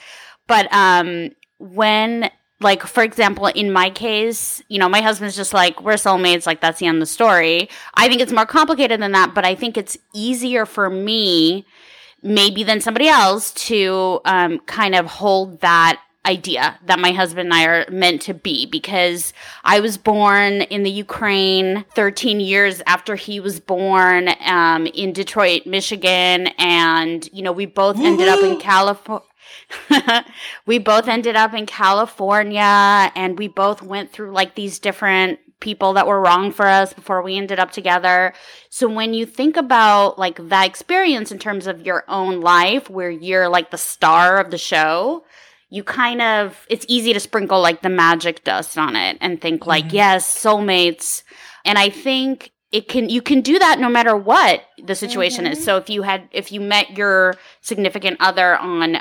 [0.46, 5.80] But um when like for example in my case you know my husband's just like
[5.82, 9.12] we're soulmates like that's the end of the story i think it's more complicated than
[9.12, 11.66] that but i think it's easier for me
[12.22, 17.54] maybe than somebody else to um, kind of hold that idea that my husband and
[17.54, 19.32] I are meant to be because
[19.62, 25.66] I was born in the Ukraine 13 years after he was born um, in Detroit,
[25.66, 26.48] Michigan.
[26.58, 28.08] And, you know, we both Woo-hoo!
[28.08, 29.26] ended up in California.
[30.66, 35.94] we both ended up in California and we both went through like these different people
[35.94, 38.32] that were wrong for us before we ended up together.
[38.68, 43.10] So when you think about like that experience in terms of your own life where
[43.10, 45.24] you're like the star of the show,
[45.74, 49.66] you kind of it's easy to sprinkle like the magic dust on it and think
[49.66, 49.96] like mm-hmm.
[49.96, 51.24] yes soulmates
[51.64, 55.52] and i think it can you can do that no matter what the situation mm-hmm.
[55.52, 58.96] is so if you had if you met your significant other on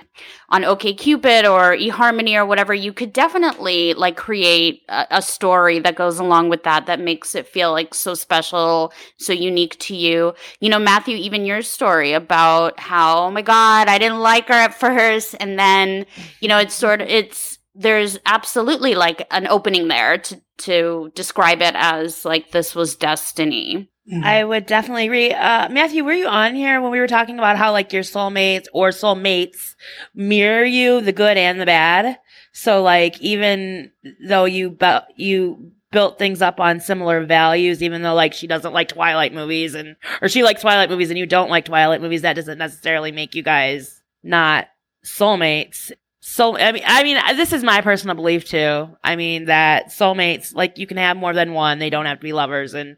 [0.50, 5.96] on OKCupid or eHarmony or whatever you could definitely like create a, a, story that
[5.96, 10.36] goes along with that that makes it feel like so special so unique to you
[10.60, 14.54] you know Matthew even your story about how oh my god I didn't like her
[14.54, 16.06] at first and then
[16.42, 21.62] you know it's sort of it's there's absolutely like an opening there to to describe
[21.62, 23.90] it as like this was destiny.
[24.12, 24.24] Mm-hmm.
[24.24, 25.32] I would definitely agree.
[25.32, 28.68] Uh, Matthew, were you on here when we were talking about how like your soulmates
[28.74, 29.76] or soulmates
[30.14, 32.20] mirror you, the good and the bad?
[32.52, 33.92] So like even
[34.28, 38.74] though you bu- you built things up on similar values, even though like she doesn't
[38.74, 42.24] like Twilight movies and or she likes Twilight movies and you don't like Twilight movies,
[42.24, 44.68] that doesn't necessarily make you guys not
[45.06, 45.92] soulmates
[46.34, 48.90] so I mean, I mean, this is my personal belief too.
[49.04, 52.24] I mean that soulmates, like you can have more than one; they don't have to
[52.24, 52.74] be lovers.
[52.74, 52.98] And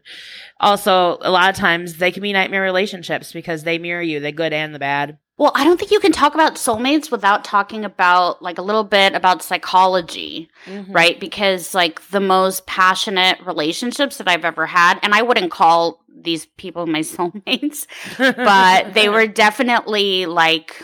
[0.58, 4.32] also, a lot of times they can be nightmare relationships because they mirror you, the
[4.32, 5.18] good and the bad.
[5.38, 8.84] Well, I don't think you can talk about soulmates without talking about like a little
[8.84, 10.86] bit about psychology, Mhm.
[10.94, 11.20] right?
[11.20, 16.46] Because like the most passionate relationships that I've ever had, and I wouldn't call these
[16.56, 17.86] people my soulmates,
[18.18, 20.82] but they were definitely like,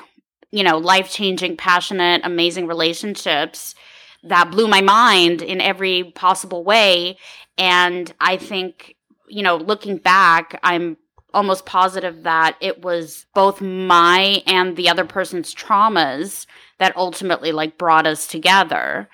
[0.52, 3.74] you know, life changing, passionate, amazing relationships
[4.22, 7.16] that blew my mind in every possible way.
[7.58, 8.94] And I think,
[9.28, 10.96] you know, looking back, I'm
[11.34, 16.46] almost positive that it was both my and the other person's traumas
[16.78, 19.08] that ultimately like brought us together.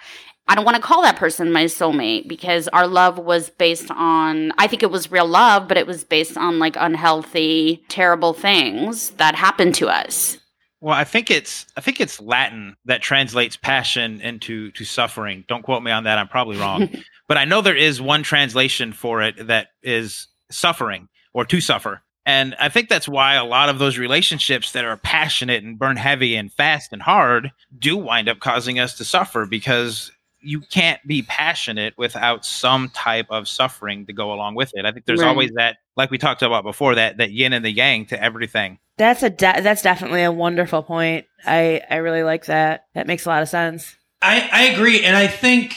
[0.49, 4.53] I don't want to call that person my soulmate because our love was based on,
[4.59, 9.11] I think it was real love, but it was based on like unhealthy, terrible things
[9.11, 10.39] that happened to us.
[10.81, 15.45] Well, I think it's I think it's Latin that translates passion into to suffering.
[15.49, 16.19] Don't quote me on that.
[16.19, 16.89] I'm probably wrong.
[17.29, 22.03] but I know there is one translation for it that is suffering or to suffer.
[22.25, 25.97] And I think that's why a lot of those relationships that are passionate and burn
[25.97, 31.01] heavy and fast and hard do wind up causing us to suffer because you can't
[31.09, 34.85] be passionate without some type of suffering to go along with it.
[34.85, 35.29] I think there's Right.
[35.29, 38.79] always that, like we talked about before, that that yin and the yang to everything.
[38.99, 41.27] That's a de- that's definitely a wonderful point.
[41.47, 42.85] I I really like that.
[42.95, 43.95] That makes a lot of sense.
[44.21, 45.77] I, I agree, and I think,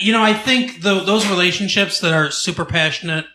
[0.00, 3.26] you know, I think the, those relationships that are super passionate,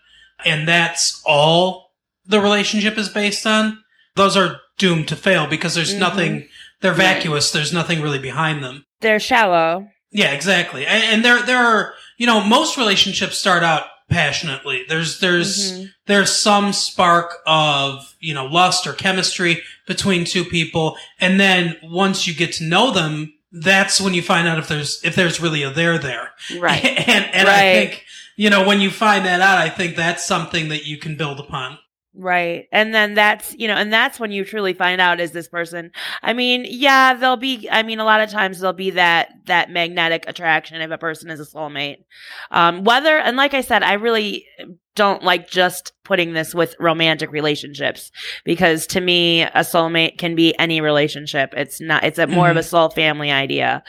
[0.44, 1.94] and that's all
[2.26, 3.82] the relationship is based on.
[4.16, 6.00] Those are doomed to fail because there's Mhm.
[6.00, 6.48] nothing.
[6.82, 7.16] They're Right.
[7.16, 7.52] vacuous.
[7.52, 8.86] There's nothing really behind them.
[9.00, 9.88] They're shallow.
[10.12, 10.86] Yeah, exactly.
[10.86, 14.84] And, and there, there are, you know, most relationships start out passionately.
[14.90, 15.92] There's, there's, Mhm.
[16.08, 20.98] there's some spark of, you know, lust or chemistry between two people.
[21.20, 25.00] And then once you get to know them, that's when you find out if there's,
[25.04, 26.32] if there's really a there there.
[26.60, 26.84] Right.
[27.08, 30.70] and, and I think, you know, when you find that out, I think that's something
[30.70, 31.78] that you can build upon.
[32.22, 32.68] Right.
[32.74, 35.92] And then that's, you know, and that's when you truly find out is this person.
[36.22, 39.70] I mean, yeah, there'll be, I mean, a lot of times there'll be that, that
[39.70, 42.04] magnetic attraction if a person is a soulmate.
[42.52, 44.46] Um, whether, and like I said, I really
[44.96, 48.12] don't like just putting this with romantic relationships
[48.44, 51.54] because to me, a soulmate can be any relationship.
[51.56, 53.84] It's not, it's a more of a soul family idea.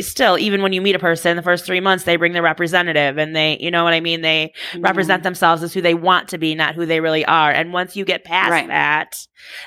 [0.00, 3.18] Still, even when you meet a person, the first three months, they bring their representative
[3.18, 4.20] and they, you know what I mean?
[4.22, 7.52] They, represent themselves as who they want to be, not who they really are.
[7.52, 8.66] And once you get past Right.
[8.66, 9.16] that,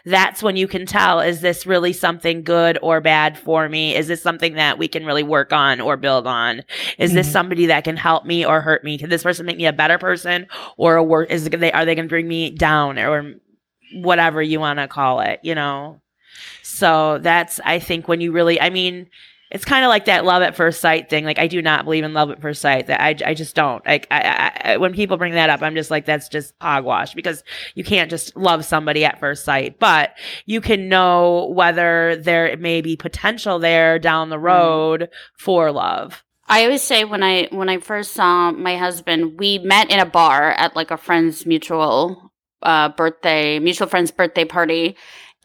[0.05, 3.95] that's when you can tell is this really something good or bad for me?
[3.95, 6.63] Is this something that we can really work on or build on?
[6.97, 7.31] Is this Mhm.
[7.31, 8.97] somebody that can help me or hurt me?
[8.97, 11.27] Can this person make me a better person or a worse?
[11.29, 13.35] Is they are they going to bring me down or
[13.93, 15.39] whatever you want to call it?
[15.43, 16.01] You know.
[16.61, 19.07] So that's I think when you really, I mean,
[19.53, 21.25] it's kind of like that love at first sight thing.
[21.25, 22.87] Like I do not believe in love at first sight.
[22.87, 23.85] That I, I just don't.
[23.85, 27.13] Like I, I, I, when people bring that up, I'm just like that's just hogwash
[27.13, 27.43] because
[27.75, 29.77] you can't just love somebody at first sight.
[29.77, 34.45] But you can know whether there may be potential there down the mm-hmm.
[34.45, 36.23] road for love.
[36.47, 40.05] I always say when I when I first saw my husband, we met in a
[40.05, 44.95] bar at like a friend's mutual uh, birthday, mutual friend's birthday party.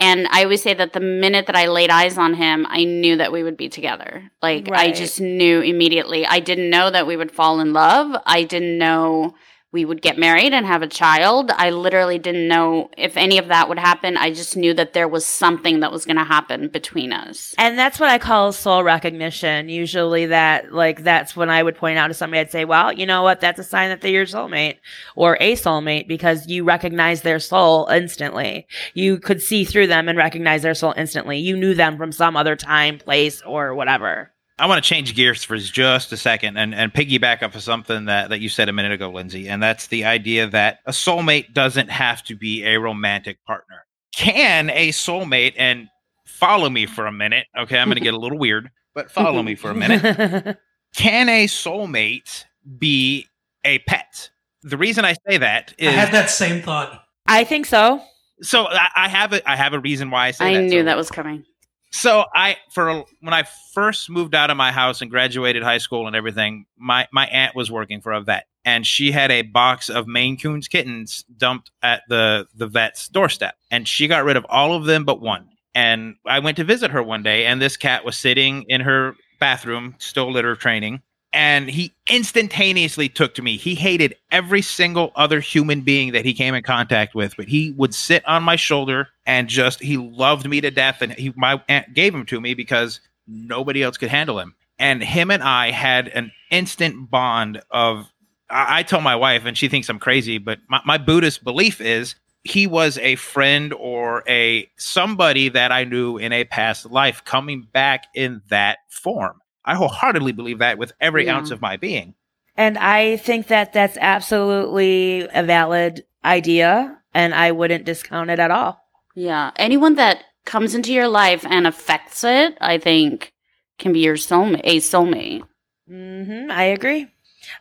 [0.01, 3.17] And I always say that the minute that I laid eyes on him, I knew
[3.17, 4.31] that we would be together.
[4.41, 6.25] Like I just knew immediately.
[6.25, 8.21] I didn't know that we would fall in love.
[8.25, 9.35] I didn't know
[9.71, 11.51] we would get married and have a child.
[11.51, 14.17] I literally didn't know if any of that would happen.
[14.17, 17.55] I just knew that there was something that was going to happen between us.
[17.59, 19.69] And that's what I call soul recognition.
[19.69, 23.05] Usually that, like, that's when I would point out to somebody, I'd say, well, you
[23.05, 23.41] know what?
[23.41, 24.77] That's a sign that they're your soulmate
[25.17, 28.67] or a soulmate because you recognize their soul instantly.
[28.95, 31.39] You could see through them and recognize their soul instantly.
[31.39, 34.33] You knew them from some other time, place, or whatever.
[34.59, 38.07] I want to change gears for just a second and, and piggyback off of something
[38.07, 41.53] that, that you said a minute ago, Lindsay, and that's the idea that a soulmate
[41.55, 43.87] doesn't have to be a romantic partner.
[44.13, 45.89] Can a soulmate, and
[46.27, 49.43] follow me for a minute, okay, I'm going to get a little weird, but follow
[49.43, 50.59] me for a minute.
[50.97, 52.45] Can a soulmate
[52.79, 53.27] be
[53.65, 54.31] a pet?
[54.63, 57.05] The reason I say that I had that same thought.
[57.27, 58.03] I think so.
[58.43, 60.63] so I, I have a I have a reason why I say I that.
[60.63, 61.45] knew So- that was coming.
[61.91, 66.07] So I for when I first moved out of my house and graduated high school
[66.07, 69.89] and everything, my my aunt was working for a vet and she had a box
[69.89, 74.47] of Maine Coons kittens dumped at the the vet's doorstep and she got rid of
[74.49, 75.49] all of them but one.
[75.75, 79.15] And I went to visit her one day and this cat was sitting in her
[79.41, 81.01] bathroom still litter training
[81.33, 83.57] and he instantaneously took to me.
[83.57, 87.73] He hated every single other human being that he came in contact with, but he
[87.73, 91.03] would sit on my shoulder and just he loved me to death.
[91.03, 94.55] And he my aunt gave him to me because nobody else could handle him.
[94.79, 98.11] And him and I had an instant bond of.
[98.49, 101.81] I, I tell my wife, and she thinks I'm crazy, but my, my Buddhist belief
[101.81, 102.15] is
[102.45, 107.67] he was a friend or a somebody that I knew in a past life coming
[107.73, 109.41] back in that form.
[109.69, 111.37] I wholeheartedly believe that with every Yeah.
[111.37, 112.15] ounce of my being.
[112.57, 118.51] And I think that that's absolutely a valid idea, and I wouldn't discount it at
[118.51, 118.81] all.
[119.15, 119.53] Yeah.
[119.57, 123.33] Anyone that comes into your life and affects it, I think,
[123.79, 125.43] can be your soulmate, a soulmate.
[125.87, 127.07] hmm I agree.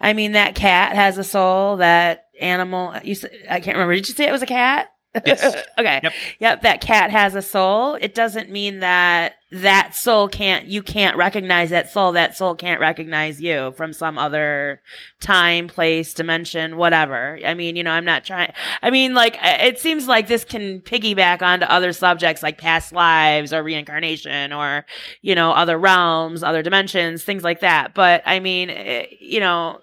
[0.02, 1.78] I mean, that cat has a soul.
[1.78, 3.16] That animal, you,
[3.50, 3.96] I can't remember.
[3.96, 4.90] Did you say it was a cat?
[5.26, 5.44] Yes.
[5.78, 6.00] okay.
[6.04, 6.14] Yep.
[6.40, 6.62] Yep.
[6.62, 7.96] That cat has a soul.
[7.96, 12.12] It doesn't mean that that soul can't, you can't recognize that soul.
[12.12, 14.82] That soul can't recognize you from some other
[15.22, 17.40] time, place, dimension, whatever.
[17.46, 18.52] I mean, you know, I'm not trying,
[18.84, 23.54] I mean, like, it seems like this can piggyback onto other subjects like past lives
[23.54, 24.86] or reincarnation or,
[25.22, 27.94] you know, other realms, other dimensions, things like that.
[27.94, 29.80] But I mean, eh, you know,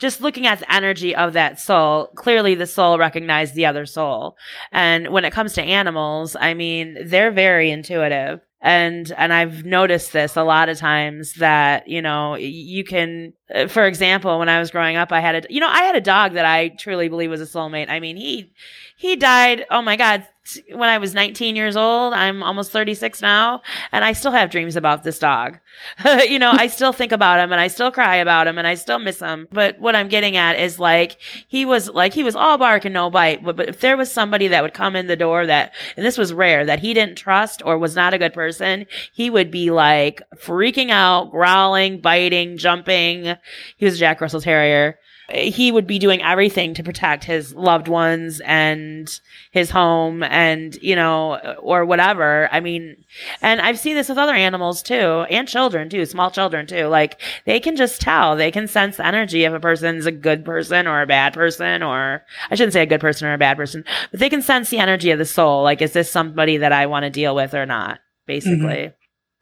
[0.00, 4.36] just looking at the energy of that soul, clearly the soul recognized the other soul.
[4.72, 8.40] And when it comes to animals, I mean, they're very intuitive.
[8.62, 13.68] And, and I've noticed this a lot of times that, you know, you can, uh,
[13.68, 16.00] for example, when I was growing up, I had a, you know, I had a
[16.00, 17.88] dog that I truly believe was a soulmate.
[17.88, 18.52] I mean, he,
[18.96, 20.26] he died, oh my God,
[20.72, 22.14] when I was 19 years old.
[22.14, 25.58] I'm almost 36 now, and I still have dreams about this dog.
[26.28, 28.74] you know, I still think about him and I still cry about him and I
[28.74, 29.48] still miss him.
[29.50, 32.94] But what I'm getting at is like, he was like, he was all bark and
[32.94, 33.44] no bite.
[33.44, 36.18] But, but if there was somebody that would come in the door that, and this
[36.18, 39.70] was rare, that he didn't trust or was not a good person, he would be
[39.70, 43.36] like freaking out, growling, biting, jumping.
[43.76, 44.98] He was a Jack Russell Terrier
[45.32, 49.20] he would be doing everything to protect his loved ones and
[49.50, 52.48] his home and you know or whatever.
[52.52, 52.96] I mean
[53.42, 56.86] and i've seen this with other animals too and children too small children too.
[56.86, 58.36] Like they can just tell.
[58.36, 61.82] They can sense the energy if a person's a good person or a bad person
[61.82, 64.70] or i shouldn't say a good person or a bad person but they can sense
[64.70, 65.62] the energy of the soul.
[65.62, 68.26] Like is this somebody that i want to deal with or not mm-hmm.
[68.26, 68.92] basically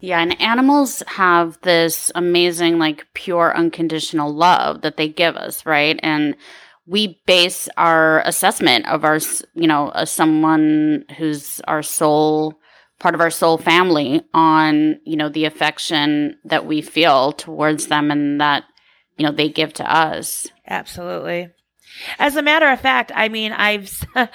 [0.00, 5.98] Yeah, and animals have this amazing, like, pure, unconditional love that they give us, right?
[6.04, 6.36] And
[6.86, 9.18] we base our assessment of our,
[9.54, 12.54] you know, uh, someone who's our soul,
[13.00, 18.10] part of our soul family on, you know, the affection that we feel towards them
[18.12, 18.64] and that,
[19.16, 20.46] you know, they give to us.
[20.68, 21.50] Absolutely.
[22.18, 24.04] As a matter of fact, I mean, I've,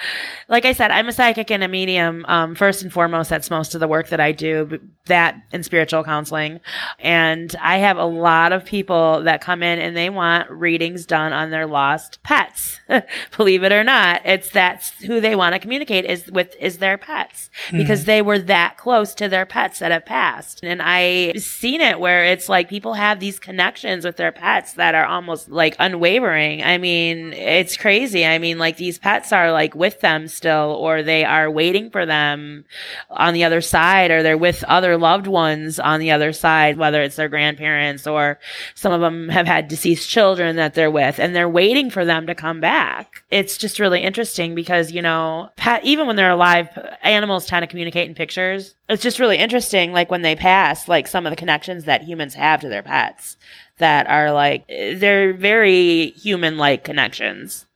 [0.48, 2.24] like I said, I'm a psychic and a medium.
[2.28, 6.04] Um, first and foremost, that's most of the work that I do, that and spiritual
[6.04, 6.60] counseling.
[6.98, 11.32] And I have a lot of people that come in and they want readings done
[11.32, 12.80] on their lost pets.
[13.36, 16.98] Believe it or not, it's that's who they want to communicate is with, is their
[16.98, 20.60] pets because they were that close to their pets that have passed.
[20.62, 24.94] And I've seen it where it's like people have these connections with their pets that
[24.94, 26.62] are almost like unwavering.
[26.62, 28.24] I mean, it's crazy.
[28.24, 32.06] I mean, like these pets are like with them still, or they are waiting for
[32.06, 32.64] them
[33.10, 37.02] on the other side, or they're with other loved ones on the other side, whether
[37.02, 38.38] it's their grandparents or
[38.74, 42.26] some of them have had deceased children that they're with, and they're waiting for them
[42.26, 43.24] to come back.
[43.30, 46.68] It's just really interesting because, you know, pet, even when they're alive,
[47.02, 48.74] animals tend to communicate in pictures.
[48.88, 52.34] It's just really interesting, like when they pass, like some of the connections that humans
[52.34, 53.36] have to their pets
[53.78, 57.66] that are like they're very human like connections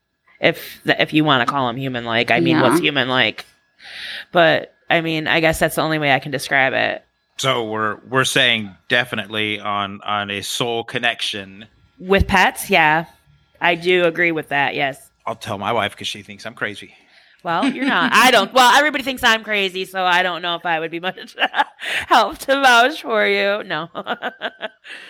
[0.40, 2.62] if if you want to call them human like i mean Yeah.
[2.62, 3.44] what's human like
[4.32, 7.05] but i mean i guess that's the only way i can describe it
[7.38, 11.66] So we're we're saying definitely on on a soul connection.
[11.99, 13.07] with pets yeah
[13.61, 16.94] i do agree with that yes I'll tell my wife because she thinks I'm crazy.
[17.43, 20.66] Well you're not i don't well everybody thinks i'm crazy so i don't know if
[20.66, 21.36] i would be much
[22.07, 23.89] help to vouch for you no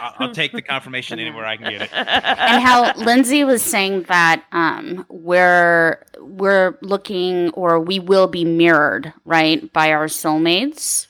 [0.00, 1.92] I'll, I'll take the confirmation anywhere I can get it.
[1.92, 9.12] and how Lindsay was saying that um, we're we're looking or we will be mirrored
[9.24, 11.06] right by our soulmates.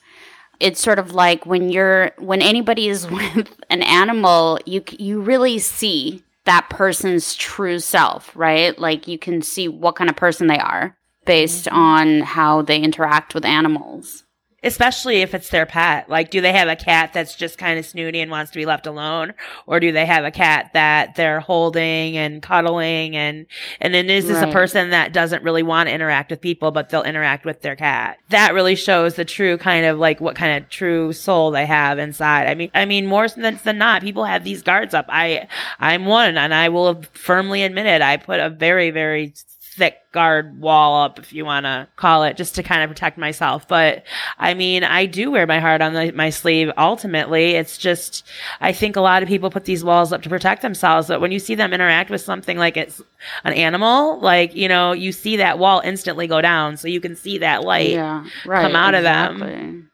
[0.59, 5.59] It's sort of like when you're when anybody is with an animal, you you really
[5.59, 8.77] see that person's true self, right?
[8.77, 10.95] Like you can see what kind of person they are
[11.29, 14.23] based on how they interact with animals.
[14.63, 16.09] especially if it's their pet.
[16.09, 18.65] Like, do they have a cat that's just kind of snooty and wants to be
[18.65, 19.33] left alone,
[19.65, 23.45] or do they have a cat that they're holding and cuddling and
[23.79, 26.89] and then is this a person that doesn't really want to interact with people, but
[26.89, 28.17] they'll interact with their cat?
[28.29, 31.97] That really shows the true kind of like what kind of true soul they have
[31.97, 32.47] inside.
[32.47, 35.05] I mean, I mean, more than than not, people have these guards up.
[35.07, 35.47] I
[35.79, 38.01] I'm one, and I will firmly admit it.
[38.01, 39.33] I put a very very
[39.79, 43.17] thick guard wall up, if you want to call it, just to kind of protect
[43.17, 43.67] myself.
[43.67, 44.03] But
[44.37, 46.69] I mean, I do wear my heart on the, my sleeve.
[46.77, 48.27] Ultimately, it's just,
[48.59, 51.07] I think a lot of people put these walls up to protect themselves.
[51.07, 53.01] But when you see them interact with something like it's
[53.43, 56.77] an animal, like, you know, you see that wall instantly go down.
[56.77, 59.41] So you can see that light yeah, right, come out exactly.
[59.41, 59.91] of them.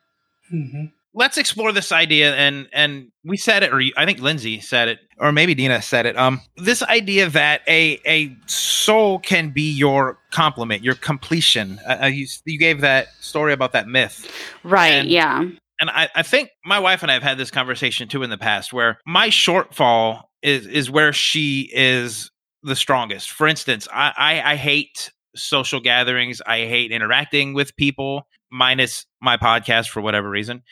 [0.52, 0.86] Mm-hmm.
[1.18, 5.00] Let's explore this idea and and we said it or i think lindsay said it
[5.18, 10.20] or maybe dina said it um this idea that a a soul can be your
[10.32, 14.30] complement your completion uh, uh, you, you gave that story about that myth
[14.64, 15.42] Right, And- yeah.
[15.80, 18.38] and I, I think my wife and I have had this conversation too in the
[18.38, 22.30] past where my shortfall is is where she is
[22.64, 23.32] the strongest.
[23.32, 26.42] For instance, I, I, I hate social gatherings.
[26.48, 30.64] I hate interacting with people, minus my podcast for whatever reason.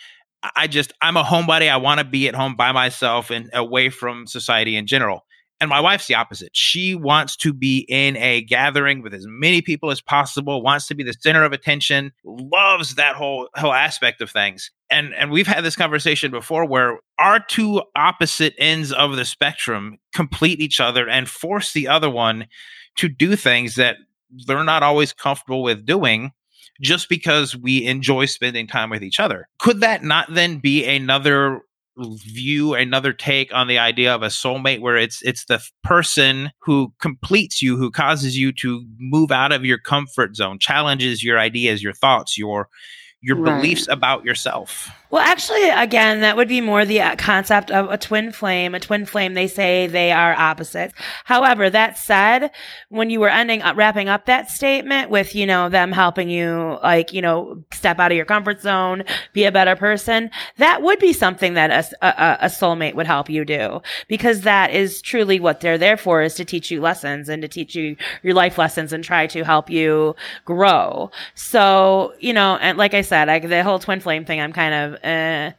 [0.55, 1.69] I- just I'm a homebody.
[1.69, 5.25] I want to be at home by myself and away from society in general.
[5.61, 6.49] And my wife's the opposite.
[6.53, 10.95] She wants to be in a gathering with as many people as possible, wants to
[10.95, 14.71] be the center of attention, loves that whole whole aspect of things.
[14.89, 19.99] And and we've had this conversation before where our two opposite ends of the spectrum
[20.13, 22.47] complete each other and force the other one
[22.97, 23.97] to do things that
[24.45, 26.31] they're not always comfortable with doing
[26.81, 29.47] just because we enjoy spending time with each other.
[29.59, 31.61] Could that not then be another
[31.97, 36.91] view another take on the idea of a soulmate where it's it's the person who
[36.99, 41.83] completes you who causes you to move out of your comfort zone challenges your ideas
[41.83, 42.67] your thoughts your
[43.23, 43.61] your Right.
[43.61, 47.99] beliefs about yourself Well, actually, again, that would be more the uh, concept of a
[47.99, 48.73] twin flame.
[48.73, 50.95] A twin flame, they say they are opposites.
[51.25, 52.49] However, that said,
[52.89, 56.79] when you were ending up wrapping up that statement with, you know, them helping you,
[56.81, 59.03] like, you know, step out of your comfort zone,
[59.33, 63.83] be a better person, that would be something that a soulmate would help you do
[64.07, 67.47] because that is truly what they're there for is to teach you lessons and to
[67.47, 71.11] teach you your life lessons and try to help you grow.
[71.35, 74.73] So, you know, and like I said, I, the whole twin flame thing, I'm kind
[74.73, 75.51] of, eh.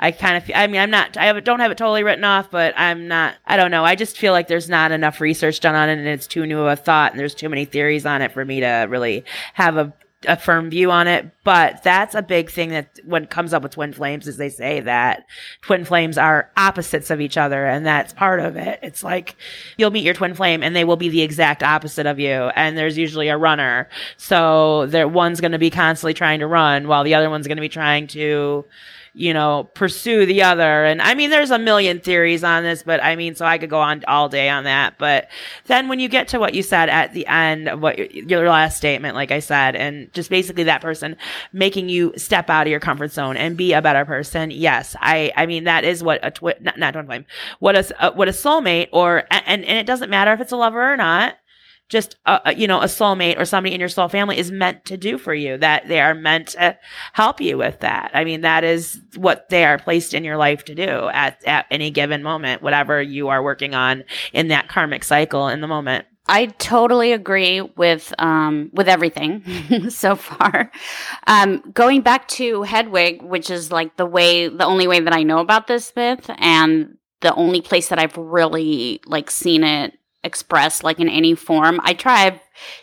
[0.00, 2.52] I kind of, I mean, I'm not, I have, don't have it totally written off,
[2.52, 3.84] but I'm not, I don't know.
[3.84, 6.60] I just feel like there's not enough research done on it and it's too new
[6.60, 9.76] of a thought and there's too many theories on it for me to really have
[9.76, 9.92] a,
[10.26, 11.30] a firm view on it.
[11.44, 14.80] But that's a big thing that when comes up with twin flames is they say
[14.80, 15.24] that
[15.62, 18.80] twin flames are opposites of each other and that's part of it.
[18.82, 19.36] It's like
[19.76, 22.50] you'll meet your twin flame and they will be the exact opposite of you.
[22.56, 23.88] And there's usually a runner.
[24.16, 27.56] So there, one's going to be constantly trying to run while the other one's going
[27.56, 28.64] to be trying to,
[29.18, 30.84] you know, pursue the other.
[30.84, 33.68] And I mean, there's a million theories on this, but I mean, so I could
[33.68, 34.96] go on all day on that.
[34.96, 35.28] But
[35.66, 38.76] then when you get to what you said at the end of what your, last
[38.76, 41.16] statement, like I said, and just basically that person
[41.52, 44.52] making you step out of your comfort zone and be a better person.
[44.52, 44.94] Yes.
[45.00, 47.26] I, I mean, that is what a twin, not, not twin flame,
[47.58, 50.56] what a, uh, what a soulmate or, and, and it doesn't matter if it's a
[50.56, 51.34] lover or not
[51.88, 54.84] just uh, uh, you know a soulmate or somebody in your soul family is meant
[54.84, 56.76] to do for you that they are meant to
[57.12, 60.64] help you with that i mean that is what they are placed in your life
[60.64, 65.04] to do at at any given moment whatever you are working on in that karmic
[65.04, 70.70] cycle in the moment I totally agree with um, with everything so far.
[71.26, 75.22] Um, going back to Hedwig, which is like the way, the only way that I
[75.22, 80.84] know about this myth, and the only place that I've really like seen it expressed
[80.84, 81.80] like in any form.
[81.82, 82.40] I tried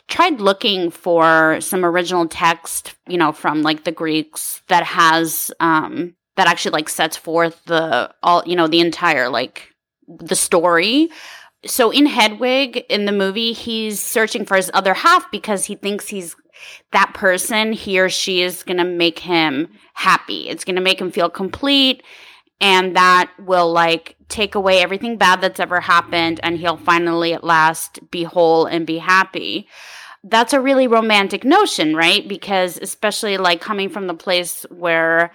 [0.07, 6.15] tried looking for some original text, you know, from like the Greeks that has um,
[6.37, 9.69] that actually like sets forth the all, you know, the entire like
[10.07, 11.09] the story
[11.65, 16.07] so in Hedwig in the movie, he's searching for his other half because he thinks
[16.07, 16.35] he's
[16.91, 20.47] that person, he or she is going to make him happy.
[20.47, 22.03] It's going to make him feel complete.
[22.61, 26.39] And that will like take away everything bad that's ever happened.
[26.43, 29.67] And he'll finally at last be whole and be happy.
[30.23, 32.27] That's a really romantic notion, right?
[32.27, 35.31] Because especially like coming from the place where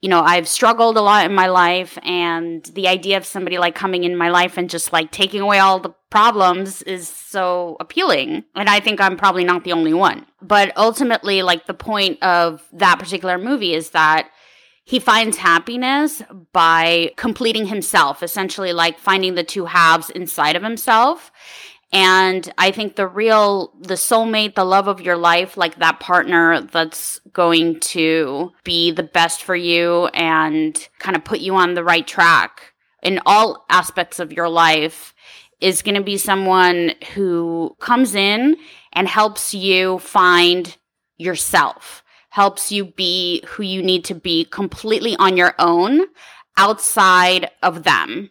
[0.00, 3.74] you know, I've struggled a lot in my life, and the idea of somebody like
[3.74, 8.44] coming in my life and just like taking away all the problems is so appealing.
[8.54, 10.24] And I think I'm probably not the only one.
[10.40, 14.30] But ultimately, like the point of that particular movie is that
[14.88, 16.22] he finds happiness
[16.54, 21.30] by completing himself, essentially, like finding the two halves inside of himself.
[21.92, 26.62] And I think the real, the soulmate, the love of your life, like that partner
[26.62, 31.84] that's going to be the best for you and kind of put you on the
[31.84, 32.72] right track
[33.02, 35.12] in all aspects of your life
[35.60, 38.56] is going to be someone who comes in
[38.94, 40.78] and helps you find
[41.18, 46.02] yourself, helps you be who you need to be completely on your own
[46.56, 48.30] outside of them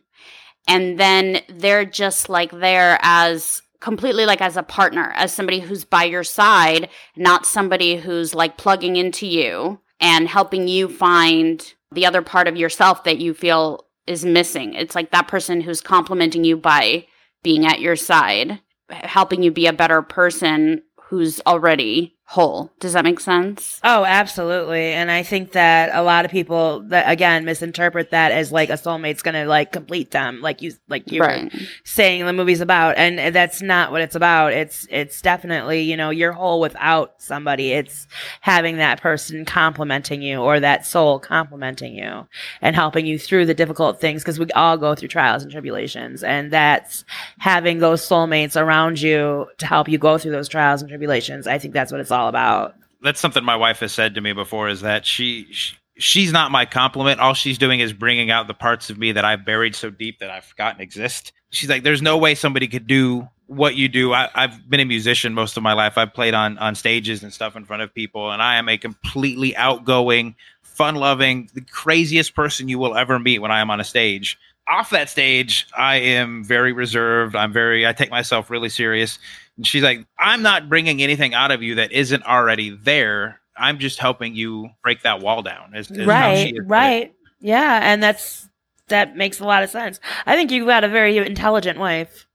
[0.67, 5.85] and then they're just like there as completely like as a partner, as somebody who's
[5.85, 12.05] by your side, not somebody who's like plugging into you and helping you find the
[12.05, 14.73] other part of yourself that you feel is missing.
[14.73, 17.07] It's like that person who's complementing you by
[17.43, 22.69] being at your side, helping you be a better person who's already whole.
[22.81, 23.79] Does that make sense?
[23.85, 24.91] Oh, absolutely.
[24.91, 28.73] And I think that a lot of people that again misinterpret that as like a
[28.73, 31.49] soulmate's gonna like complete them, like you like you Right.
[31.85, 32.97] saying the movie's about.
[32.97, 34.51] And that's not what it's about.
[34.51, 37.71] It's it's definitely, you know, you're whole without somebody.
[37.71, 38.07] It's
[38.41, 42.27] having that person complementing you or that soul complementing you
[42.61, 46.23] and helping you through the difficult things because we all go through trials and tribulations.
[46.23, 47.05] And that's
[47.39, 51.47] having those soulmates around you to help you go through those trials and tribulations.
[51.47, 52.75] I think that's what it's all about.
[53.03, 54.69] That's something my wife has said to me before.
[54.69, 57.19] Is that she, she she's not my complement.
[57.19, 60.19] All she's doing is bringing out the parts of me that I've buried so deep
[60.19, 61.33] that I've forgotten exist.
[61.49, 64.13] She's like, there's no way somebody could do what you do.
[64.13, 65.97] I, I've been a musician most of my life.
[65.97, 68.77] I've played on on stages and stuff in front of people, and I am a
[68.77, 73.85] completely outgoing, fun-loving, the craziest person you will ever meet when I am on a
[73.85, 74.37] stage.
[74.69, 77.37] Off that stage, I am very reserved.
[77.37, 77.87] I'm very.
[77.87, 79.17] I take myself really serious.
[79.57, 83.41] And she's like, I'm not bringing anything out of you that isn't already there.
[83.57, 85.75] I'm just helping you break that wall down.
[85.75, 88.47] Is, is right right yeah and that's
[88.87, 92.25] that makes a lot of sense i think you've got a very intelligent wife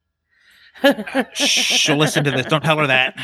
[1.35, 2.47] She'll listen to this.
[2.47, 3.17] Don't tell her that.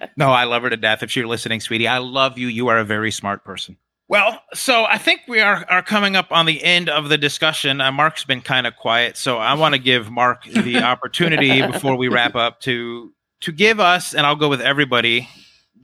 [0.16, 1.04] No, I love her to death.
[1.04, 2.48] If you're listening, sweetie, I love you.
[2.48, 3.76] You are a very smart person.
[4.08, 7.80] Well, so I think we are, are coming up on the end of the discussion.
[7.80, 11.94] Uh, Mark's been kind of quiet, so I want to give Mark the opportunity before
[11.96, 15.28] we wrap up to to give us, and I'll go with everybody.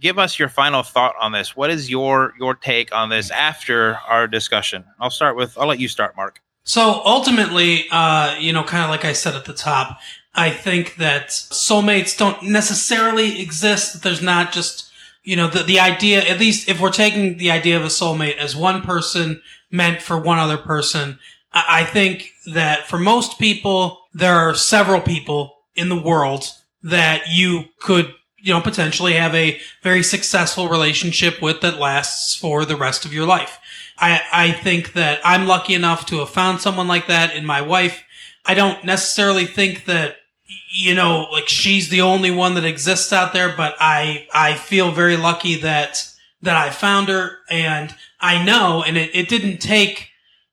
[0.00, 1.54] Give us your final thought on this.
[1.54, 4.84] What is your your take on this after our discussion?
[4.98, 5.56] I'll start with.
[5.58, 6.40] I'll let you start, Mark.
[6.64, 10.00] So ultimately, uh, you know, kind of like I said at the top,
[10.34, 14.02] I think that soulmates don't necessarily exist.
[14.02, 14.90] There's not just,
[15.24, 18.36] you know, the, the idea, at least if we're taking the idea of a soulmate
[18.36, 21.18] as one person meant for one other person,
[21.52, 26.44] I, I think that for most people, there are several people in the world
[26.82, 32.66] that you could, you know, potentially have a very successful relationship with that lasts for
[32.66, 33.58] the rest of your life.
[33.98, 37.62] I, I think that I'm lucky enough to have found someone like that in my
[37.62, 38.02] wife.
[38.44, 40.16] I don't necessarily think that,
[40.46, 44.90] you know, like she's the only one that exists out there, but I, I feel
[44.90, 46.06] very lucky that,
[46.42, 50.10] that I found her and I know, and it, it didn't take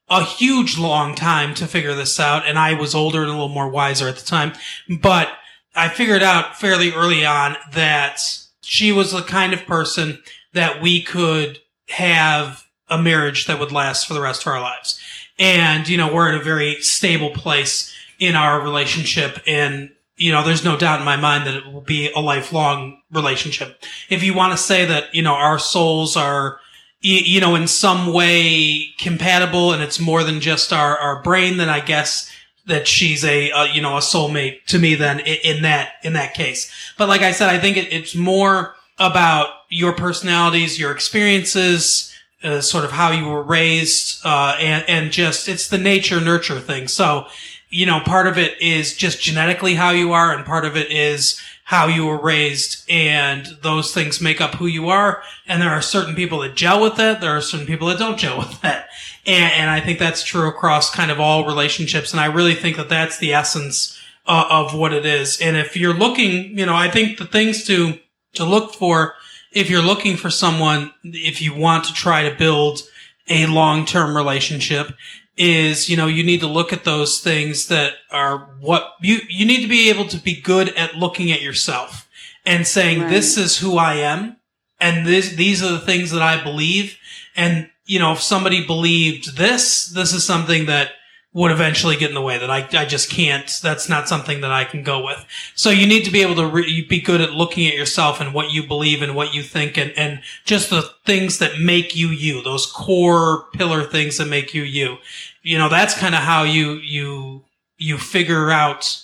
[0.09, 2.45] a huge long time to figure this out.
[2.45, 4.53] And I was older and a little more wiser at the time,
[5.01, 5.29] but
[5.75, 8.21] I figured out fairly early on that
[8.61, 10.21] she was the kind of person
[10.53, 14.99] that we could have a marriage that would last for the rest of our lives.
[15.39, 19.39] And, you know, we're in a very stable place in our relationship.
[19.47, 23.01] And, you know, there's no doubt in my mind that it will be a lifelong
[23.11, 23.83] relationship.
[24.09, 26.59] If you want to say that, you know, our souls are,
[27.01, 31.67] you know, in some way compatible and it's more than just our, our brain, then
[31.67, 32.31] I guess
[32.67, 36.35] that she's a, uh, you know, a soulmate to me then in that, in that
[36.35, 36.71] case.
[36.99, 42.13] But like I said, I think it, it's more about your personalities, your experiences,
[42.43, 46.59] uh, sort of how you were raised, uh, and, and just, it's the nature nurture
[46.59, 46.87] thing.
[46.87, 47.25] So,
[47.71, 50.91] you know, part of it is just genetically how you are, and part of it
[50.91, 55.23] is how you were raised, and those things make up who you are.
[55.47, 57.21] And there are certain people that gel with that.
[57.21, 58.89] There are certain people that don't gel with that.
[59.25, 62.11] And, and I think that's true across kind of all relationships.
[62.11, 63.97] And I really think that that's the essence
[64.27, 65.39] uh, of what it is.
[65.39, 67.99] And if you're looking, you know, I think the things to,
[68.33, 69.15] to look for
[69.51, 72.81] if you're looking for someone, if you want to try to build
[73.29, 74.93] a long-term relationship
[75.37, 79.45] is, you know, you need to look at those things that are what you, you
[79.45, 82.07] need to be able to be good at looking at yourself
[82.45, 83.09] and saying, Right.
[83.09, 84.37] this is who I am.
[84.79, 86.97] And this, these are the things that I believe.
[87.35, 90.91] And, you know, if somebody believed this, this is something that
[91.33, 94.51] would eventually get in the way that I, I just can't, that's not something that
[94.51, 95.25] I can go with.
[95.55, 98.33] So you need to be able to re- be good at looking at yourself and
[98.33, 102.09] what you believe and what you think and, and just the things that make you
[102.09, 104.97] you, those core pillar things that make you you.
[105.41, 107.45] You know, that's kind of how you, you,
[107.77, 109.01] you figure out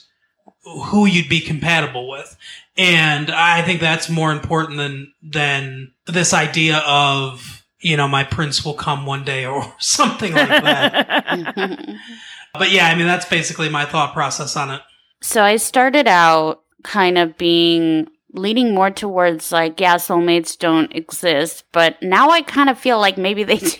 [0.63, 2.36] who you'd be compatible with.
[2.78, 8.65] And I think that's more important than, than this idea of, you know, my prince
[8.65, 11.95] will come one day or something like that.
[12.53, 14.82] but yeah, I mean, that's basically my thought process on it.
[15.21, 21.65] So I started out kind of being leaning more towards like, yeah, soulmates don't exist,
[21.71, 23.78] but now I kind of feel like maybe they do.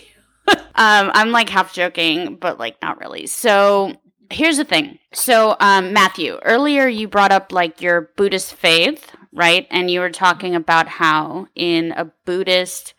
[0.48, 3.26] um, I'm like half joking, but like not really.
[3.26, 3.94] So
[4.30, 4.98] here's the thing.
[5.12, 9.66] So, um, Matthew, earlier you brought up like your Buddhist faith, right?
[9.70, 12.94] And you were talking about how in a Buddhist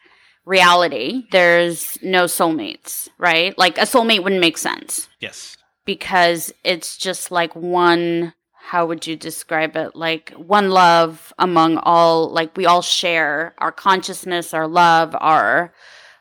[0.50, 3.58] reality, there's no soulmates, right?
[3.58, 5.56] Like a soulmate wouldn't make sense Yes.
[5.86, 8.34] because it's just like one
[8.72, 13.72] how would you describe it like one love among all like we all share our
[13.72, 15.74] consciousness our love our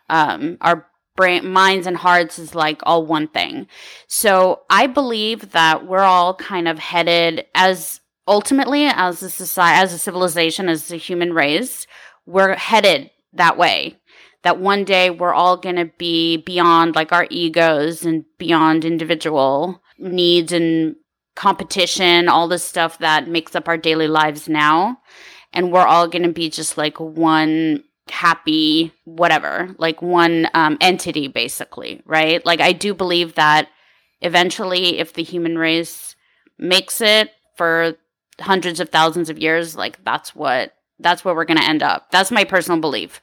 [0.09, 3.67] um our brain minds and hearts is like all one thing
[4.07, 9.93] so i believe that we're all kind of headed as ultimately as a society as
[9.93, 11.87] a civilization as a human race
[12.25, 13.98] we're headed that way
[14.43, 19.83] that one day we're all going to be beyond like our egos and beyond individual
[19.99, 20.97] needs and
[21.35, 24.99] competition, all the stuff that makes up our daily lives now.
[25.53, 31.29] And we're all going to be just like one happy, whatever, like one um, entity,
[31.29, 32.45] basically, right?
[32.45, 33.69] Like, I do believe that
[34.21, 36.17] eventually, if the human race
[36.59, 37.95] makes it for
[38.41, 40.73] hundreds of thousands of years, like, that's what.
[40.99, 42.11] That's where we're going to end up.
[42.11, 43.21] That's my personal belief.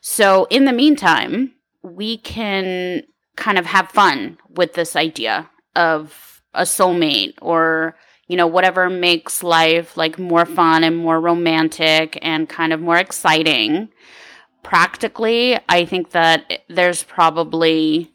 [0.00, 3.02] So, in the meantime, we can
[3.36, 7.96] kind of have fun with this idea of a soulmate or
[8.28, 12.96] you know whatever makes life like more fun and more romantic and kind of more
[12.96, 13.88] exciting
[14.62, 18.12] practically i think that there's probably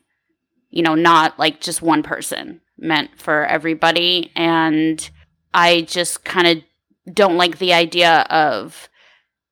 [0.69, 5.09] you know not like just one person meant for everybody and
[5.53, 8.88] i just kind of don't like the idea of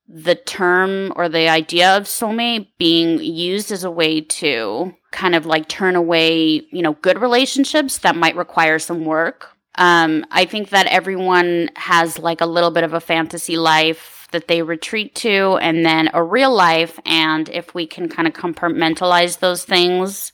[0.08, 5.46] the term or the idea of soulmate being used as a way to kind of
[5.46, 9.50] like turn away, you know, good relationships that might require some work.
[9.76, 14.48] Um, I think that everyone has like a little bit of a fantasy life that
[14.48, 17.00] they retreat to and then a real life.
[17.06, 20.32] And if we can kind of compartmentalize those things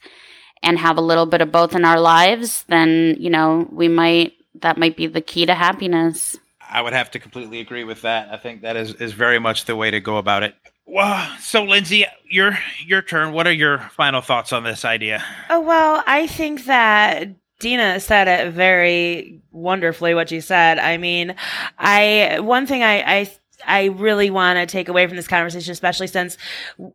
[0.62, 4.34] and have a little bit of both in our lives, then, you know, we might,
[4.62, 6.38] that might be the key to happiness.
[6.74, 8.30] I would have to completely agree with that.
[8.30, 10.56] I think that is, is very much the way to go about it.
[10.86, 13.32] Well, so Lindsay, your your turn.
[13.32, 15.24] What are your final thoughts on this idea?
[15.50, 20.80] Oh, well, I think that Dina said it very wonderfully what she said.
[20.80, 21.36] I mean,
[21.78, 23.32] I one thing I I
[23.66, 26.38] I really want to take away from this conversation, especially since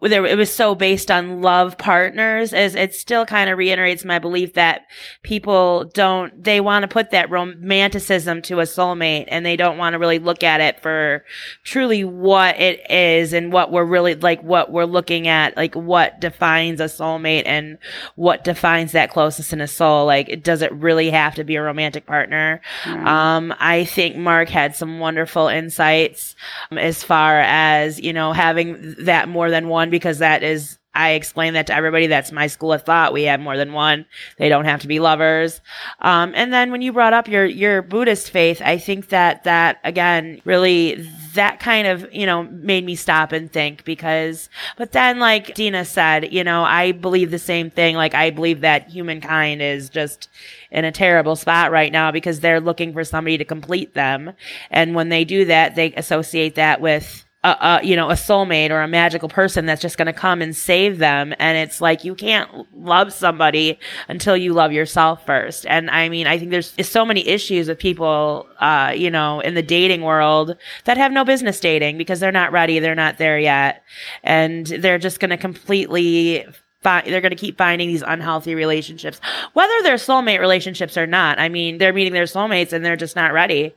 [0.03, 4.19] there, it was so based on love partners, is it still kind of reiterates my
[4.19, 4.83] belief that
[5.23, 9.95] people don't, they want to put that romanticism to a soulmate and they don't want
[9.95, 11.25] to really look at it for
[11.65, 16.21] truly what it is and what we're really like, what we're looking at, like what
[16.21, 17.79] defines a soulmate and
[18.17, 20.07] what defines that closest in a soul.
[20.07, 22.61] Like, does it really have to be a romantic partner?
[22.87, 26.35] Um, I think Mark had some wonderful insights
[26.73, 31.55] as far as, you know, having that more than one because that is I explain
[31.55, 32.09] that to everybody.
[32.09, 33.13] That's my school of thought.
[33.13, 34.05] We have more than one.
[34.39, 35.61] They don't have to be lovers.
[36.01, 39.79] Um, and then when you brought up your, your Buddhist faith, I think that that
[39.85, 41.09] again, really
[41.39, 45.85] that kind of, you know, made me stop and think because, but then like Dina
[45.85, 47.97] said, you know, I believe the same thing.
[47.97, 50.29] Like I believe that humankind is just
[50.71, 54.33] in a terrible spot right now because they're looking for somebody to complete them.
[54.71, 58.71] And when they do that, they associate that with, a, a, you know, a soulmate
[58.71, 61.33] or a magical person that's just going to come and save them.
[61.39, 63.79] And it's like, you can't love somebody
[64.09, 65.65] until you love yourself first.
[65.67, 69.55] And I mean, I think there's, so many issues with people, uh, you know, in
[69.55, 72.79] the dating world that have no business dating because they're not ready.
[72.79, 73.85] They're not there yet.
[74.25, 76.45] And they're just going to completely
[76.81, 79.21] Fi- they're going to keep finding these unhealthy relationships,
[79.53, 81.41] whether they're soulmate relationships or not.
[81.41, 83.75] I mean, they're meeting their soulmates and they're just not ready.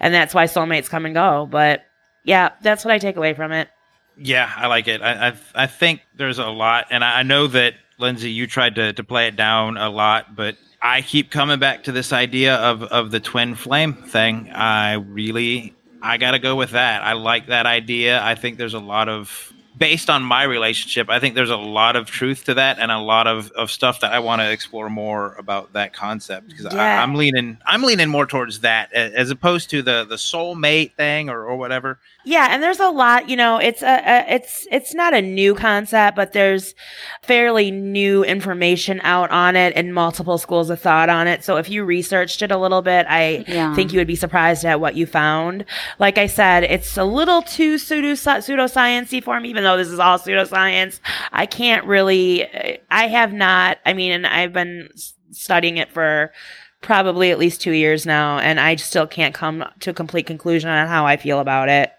[0.00, 1.48] And that's why soulmates come and go.
[1.50, 1.86] But
[2.24, 3.68] yeah, that's what I take away from it.
[4.16, 5.00] Yeah, I like it.
[5.02, 8.92] I I, I think there's a lot, and I know that Lindsay, you tried to
[8.92, 12.82] to play it down a lot, but I keep coming back to this idea of
[12.82, 14.50] of the twin flame thing.
[14.50, 17.02] I really I got to go with that.
[17.02, 18.22] I like that idea.
[18.22, 21.96] I think there's a lot of based on my relationship, I think there's a lot
[21.96, 24.90] of truth to that and a lot of, of stuff that I want to explore
[24.90, 27.02] more about that concept because Yeah.
[27.02, 31.44] I'm leaning I'm leaning more towards that as opposed to the the soulmate thing or,
[31.44, 31.98] or whatever.
[32.24, 35.54] Yeah, and there's a lot, you know, it's a, a it's it's not a new
[35.54, 36.74] concept, but there's
[37.22, 41.42] fairly new information out on it and multiple schools of thought on it.
[41.44, 43.74] So if you researched it a little bit, I Yeah.
[43.74, 45.64] think you would be surprised at what you found.
[45.98, 49.98] Like I said, it's a little too pseudo pseudosciency for me, even though this is
[50.00, 50.98] all pseudoscience.
[51.32, 52.46] I can't really,
[52.90, 54.88] I have not, I mean, and I've been
[55.30, 56.32] studying it for
[56.80, 60.68] probably at least two years now, and I still can't come to a complete conclusion
[60.68, 61.92] on how I feel about it.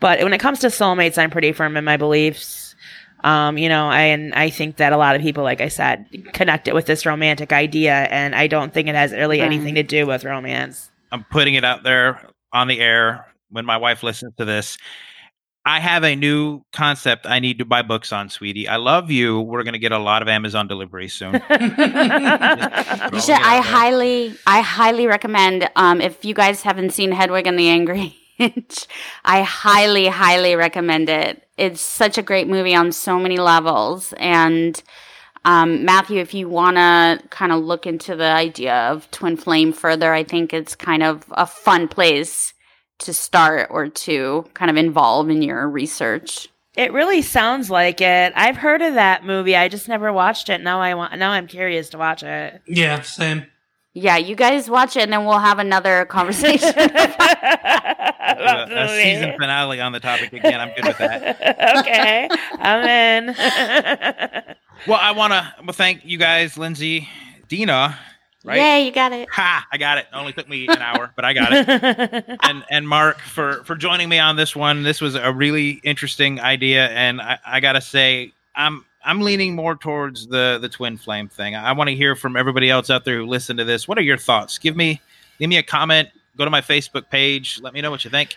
[0.00, 2.74] But when it comes to soulmates, I'm pretty firm in my beliefs.
[3.22, 6.06] Um, you know, I, and I think that a lot of people, like I said,
[6.32, 9.46] connect it with this romantic idea, and I don't think it has really Right.
[9.46, 10.90] anything to do with romance.
[11.12, 14.78] I'm putting it out there on the air when my wife listens to this.
[15.64, 18.66] I have a new concept I need to buy books on, sweetie.
[18.66, 19.40] I love you.
[19.40, 21.34] We're going to get a lot of Amazon deliveries soon.
[23.12, 23.62] You should, I there.
[23.62, 25.68] highly, I highly recommend.
[25.74, 28.86] Um, if you guys haven't seen Hedwig and the Angry Inch,
[29.24, 31.42] I highly, highly recommend it.
[31.56, 34.14] It's such a great movie on so many levels.
[34.16, 34.80] And
[35.44, 39.72] um, Matthew, if you want to kind of look into the idea of twin flame
[39.72, 42.54] further, I think it's kind of a fun place
[43.00, 46.48] to start or to kind of involve in your research.
[46.76, 48.32] It really sounds like it.
[48.36, 49.56] I've heard of that movie.
[49.56, 50.60] I just never watched it.
[50.60, 51.18] Now I want.
[51.18, 52.62] Now I'm curious to watch it.
[52.66, 53.46] Yeah, same.
[53.92, 56.68] Yeah, you guys watch it, and then we'll have another conversation.
[56.70, 57.00] About
[58.70, 60.60] a, a season finale on the topic again.
[60.60, 61.76] I'm good with that.
[61.78, 62.28] okay,
[62.60, 63.34] I'm in.
[64.86, 67.08] Well, I want to thank you guys, Lindsay,
[67.48, 67.98] Dina,
[68.44, 68.58] right?
[68.58, 69.28] Yay, you got it.
[69.30, 69.66] Ha!
[69.70, 70.06] I got it.
[70.12, 72.38] Only took me an hour, but I got it.
[72.42, 74.82] and and Mark for for joining me on this one.
[74.82, 79.76] This was a really interesting idea, and I, I gotta say, I'm I'm leaning more
[79.76, 81.54] towards the the twin flame thing.
[81.54, 83.88] I, want to hear from everybody else out there who listen to this.
[83.88, 84.58] What are your thoughts?
[84.58, 85.00] Give me
[85.38, 86.08] give me a comment.
[86.36, 87.60] Go to my Facebook page.
[87.62, 88.36] Let me know what you think.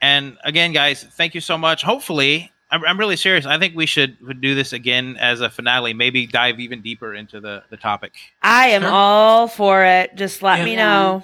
[0.00, 1.82] And again, guys, thank you so much.
[1.82, 2.52] Hopefully.
[2.74, 3.46] I'm, I'm really serious.
[3.46, 5.94] I think we should do this again as a finale.
[5.94, 8.12] Maybe dive even deeper into the, the topic.
[8.42, 8.90] I am Sure.
[8.90, 10.14] all for it.
[10.16, 10.64] Just let Yeah.
[10.64, 11.22] me know.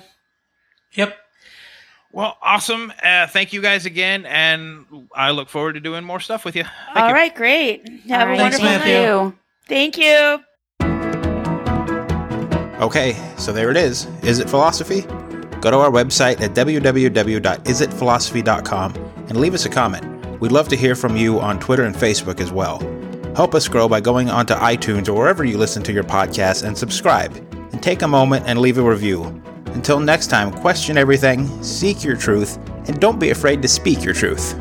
[0.92, 1.16] Yep.
[2.12, 2.92] Well, awesome.
[3.02, 4.84] Uh, thank you guys again, and
[5.14, 6.64] I look forward to doing more stuff with you.
[6.64, 7.14] Thank All you.
[7.14, 7.88] right, great.
[8.08, 8.92] Have All a right, wonderful Matthew.
[8.94, 9.04] night.
[9.04, 9.38] you.
[9.68, 10.40] Thank you.
[12.84, 14.06] Okay, so there it is.
[14.24, 15.02] Is it philosophy?
[15.60, 18.94] Go to our website at www.isitphilosophy.com
[19.28, 20.04] and leave us a comment.
[20.40, 22.80] We'd love to hear from you on Twitter and Facebook as well.
[23.36, 26.76] Help us grow by going onto iTunes or wherever you listen to your podcasts and
[26.76, 27.36] subscribe.
[27.72, 29.24] And take a moment and leave a review.
[29.66, 32.56] Until next time, question everything, seek your truth,
[32.88, 34.56] and don't be afraid to speak your truth.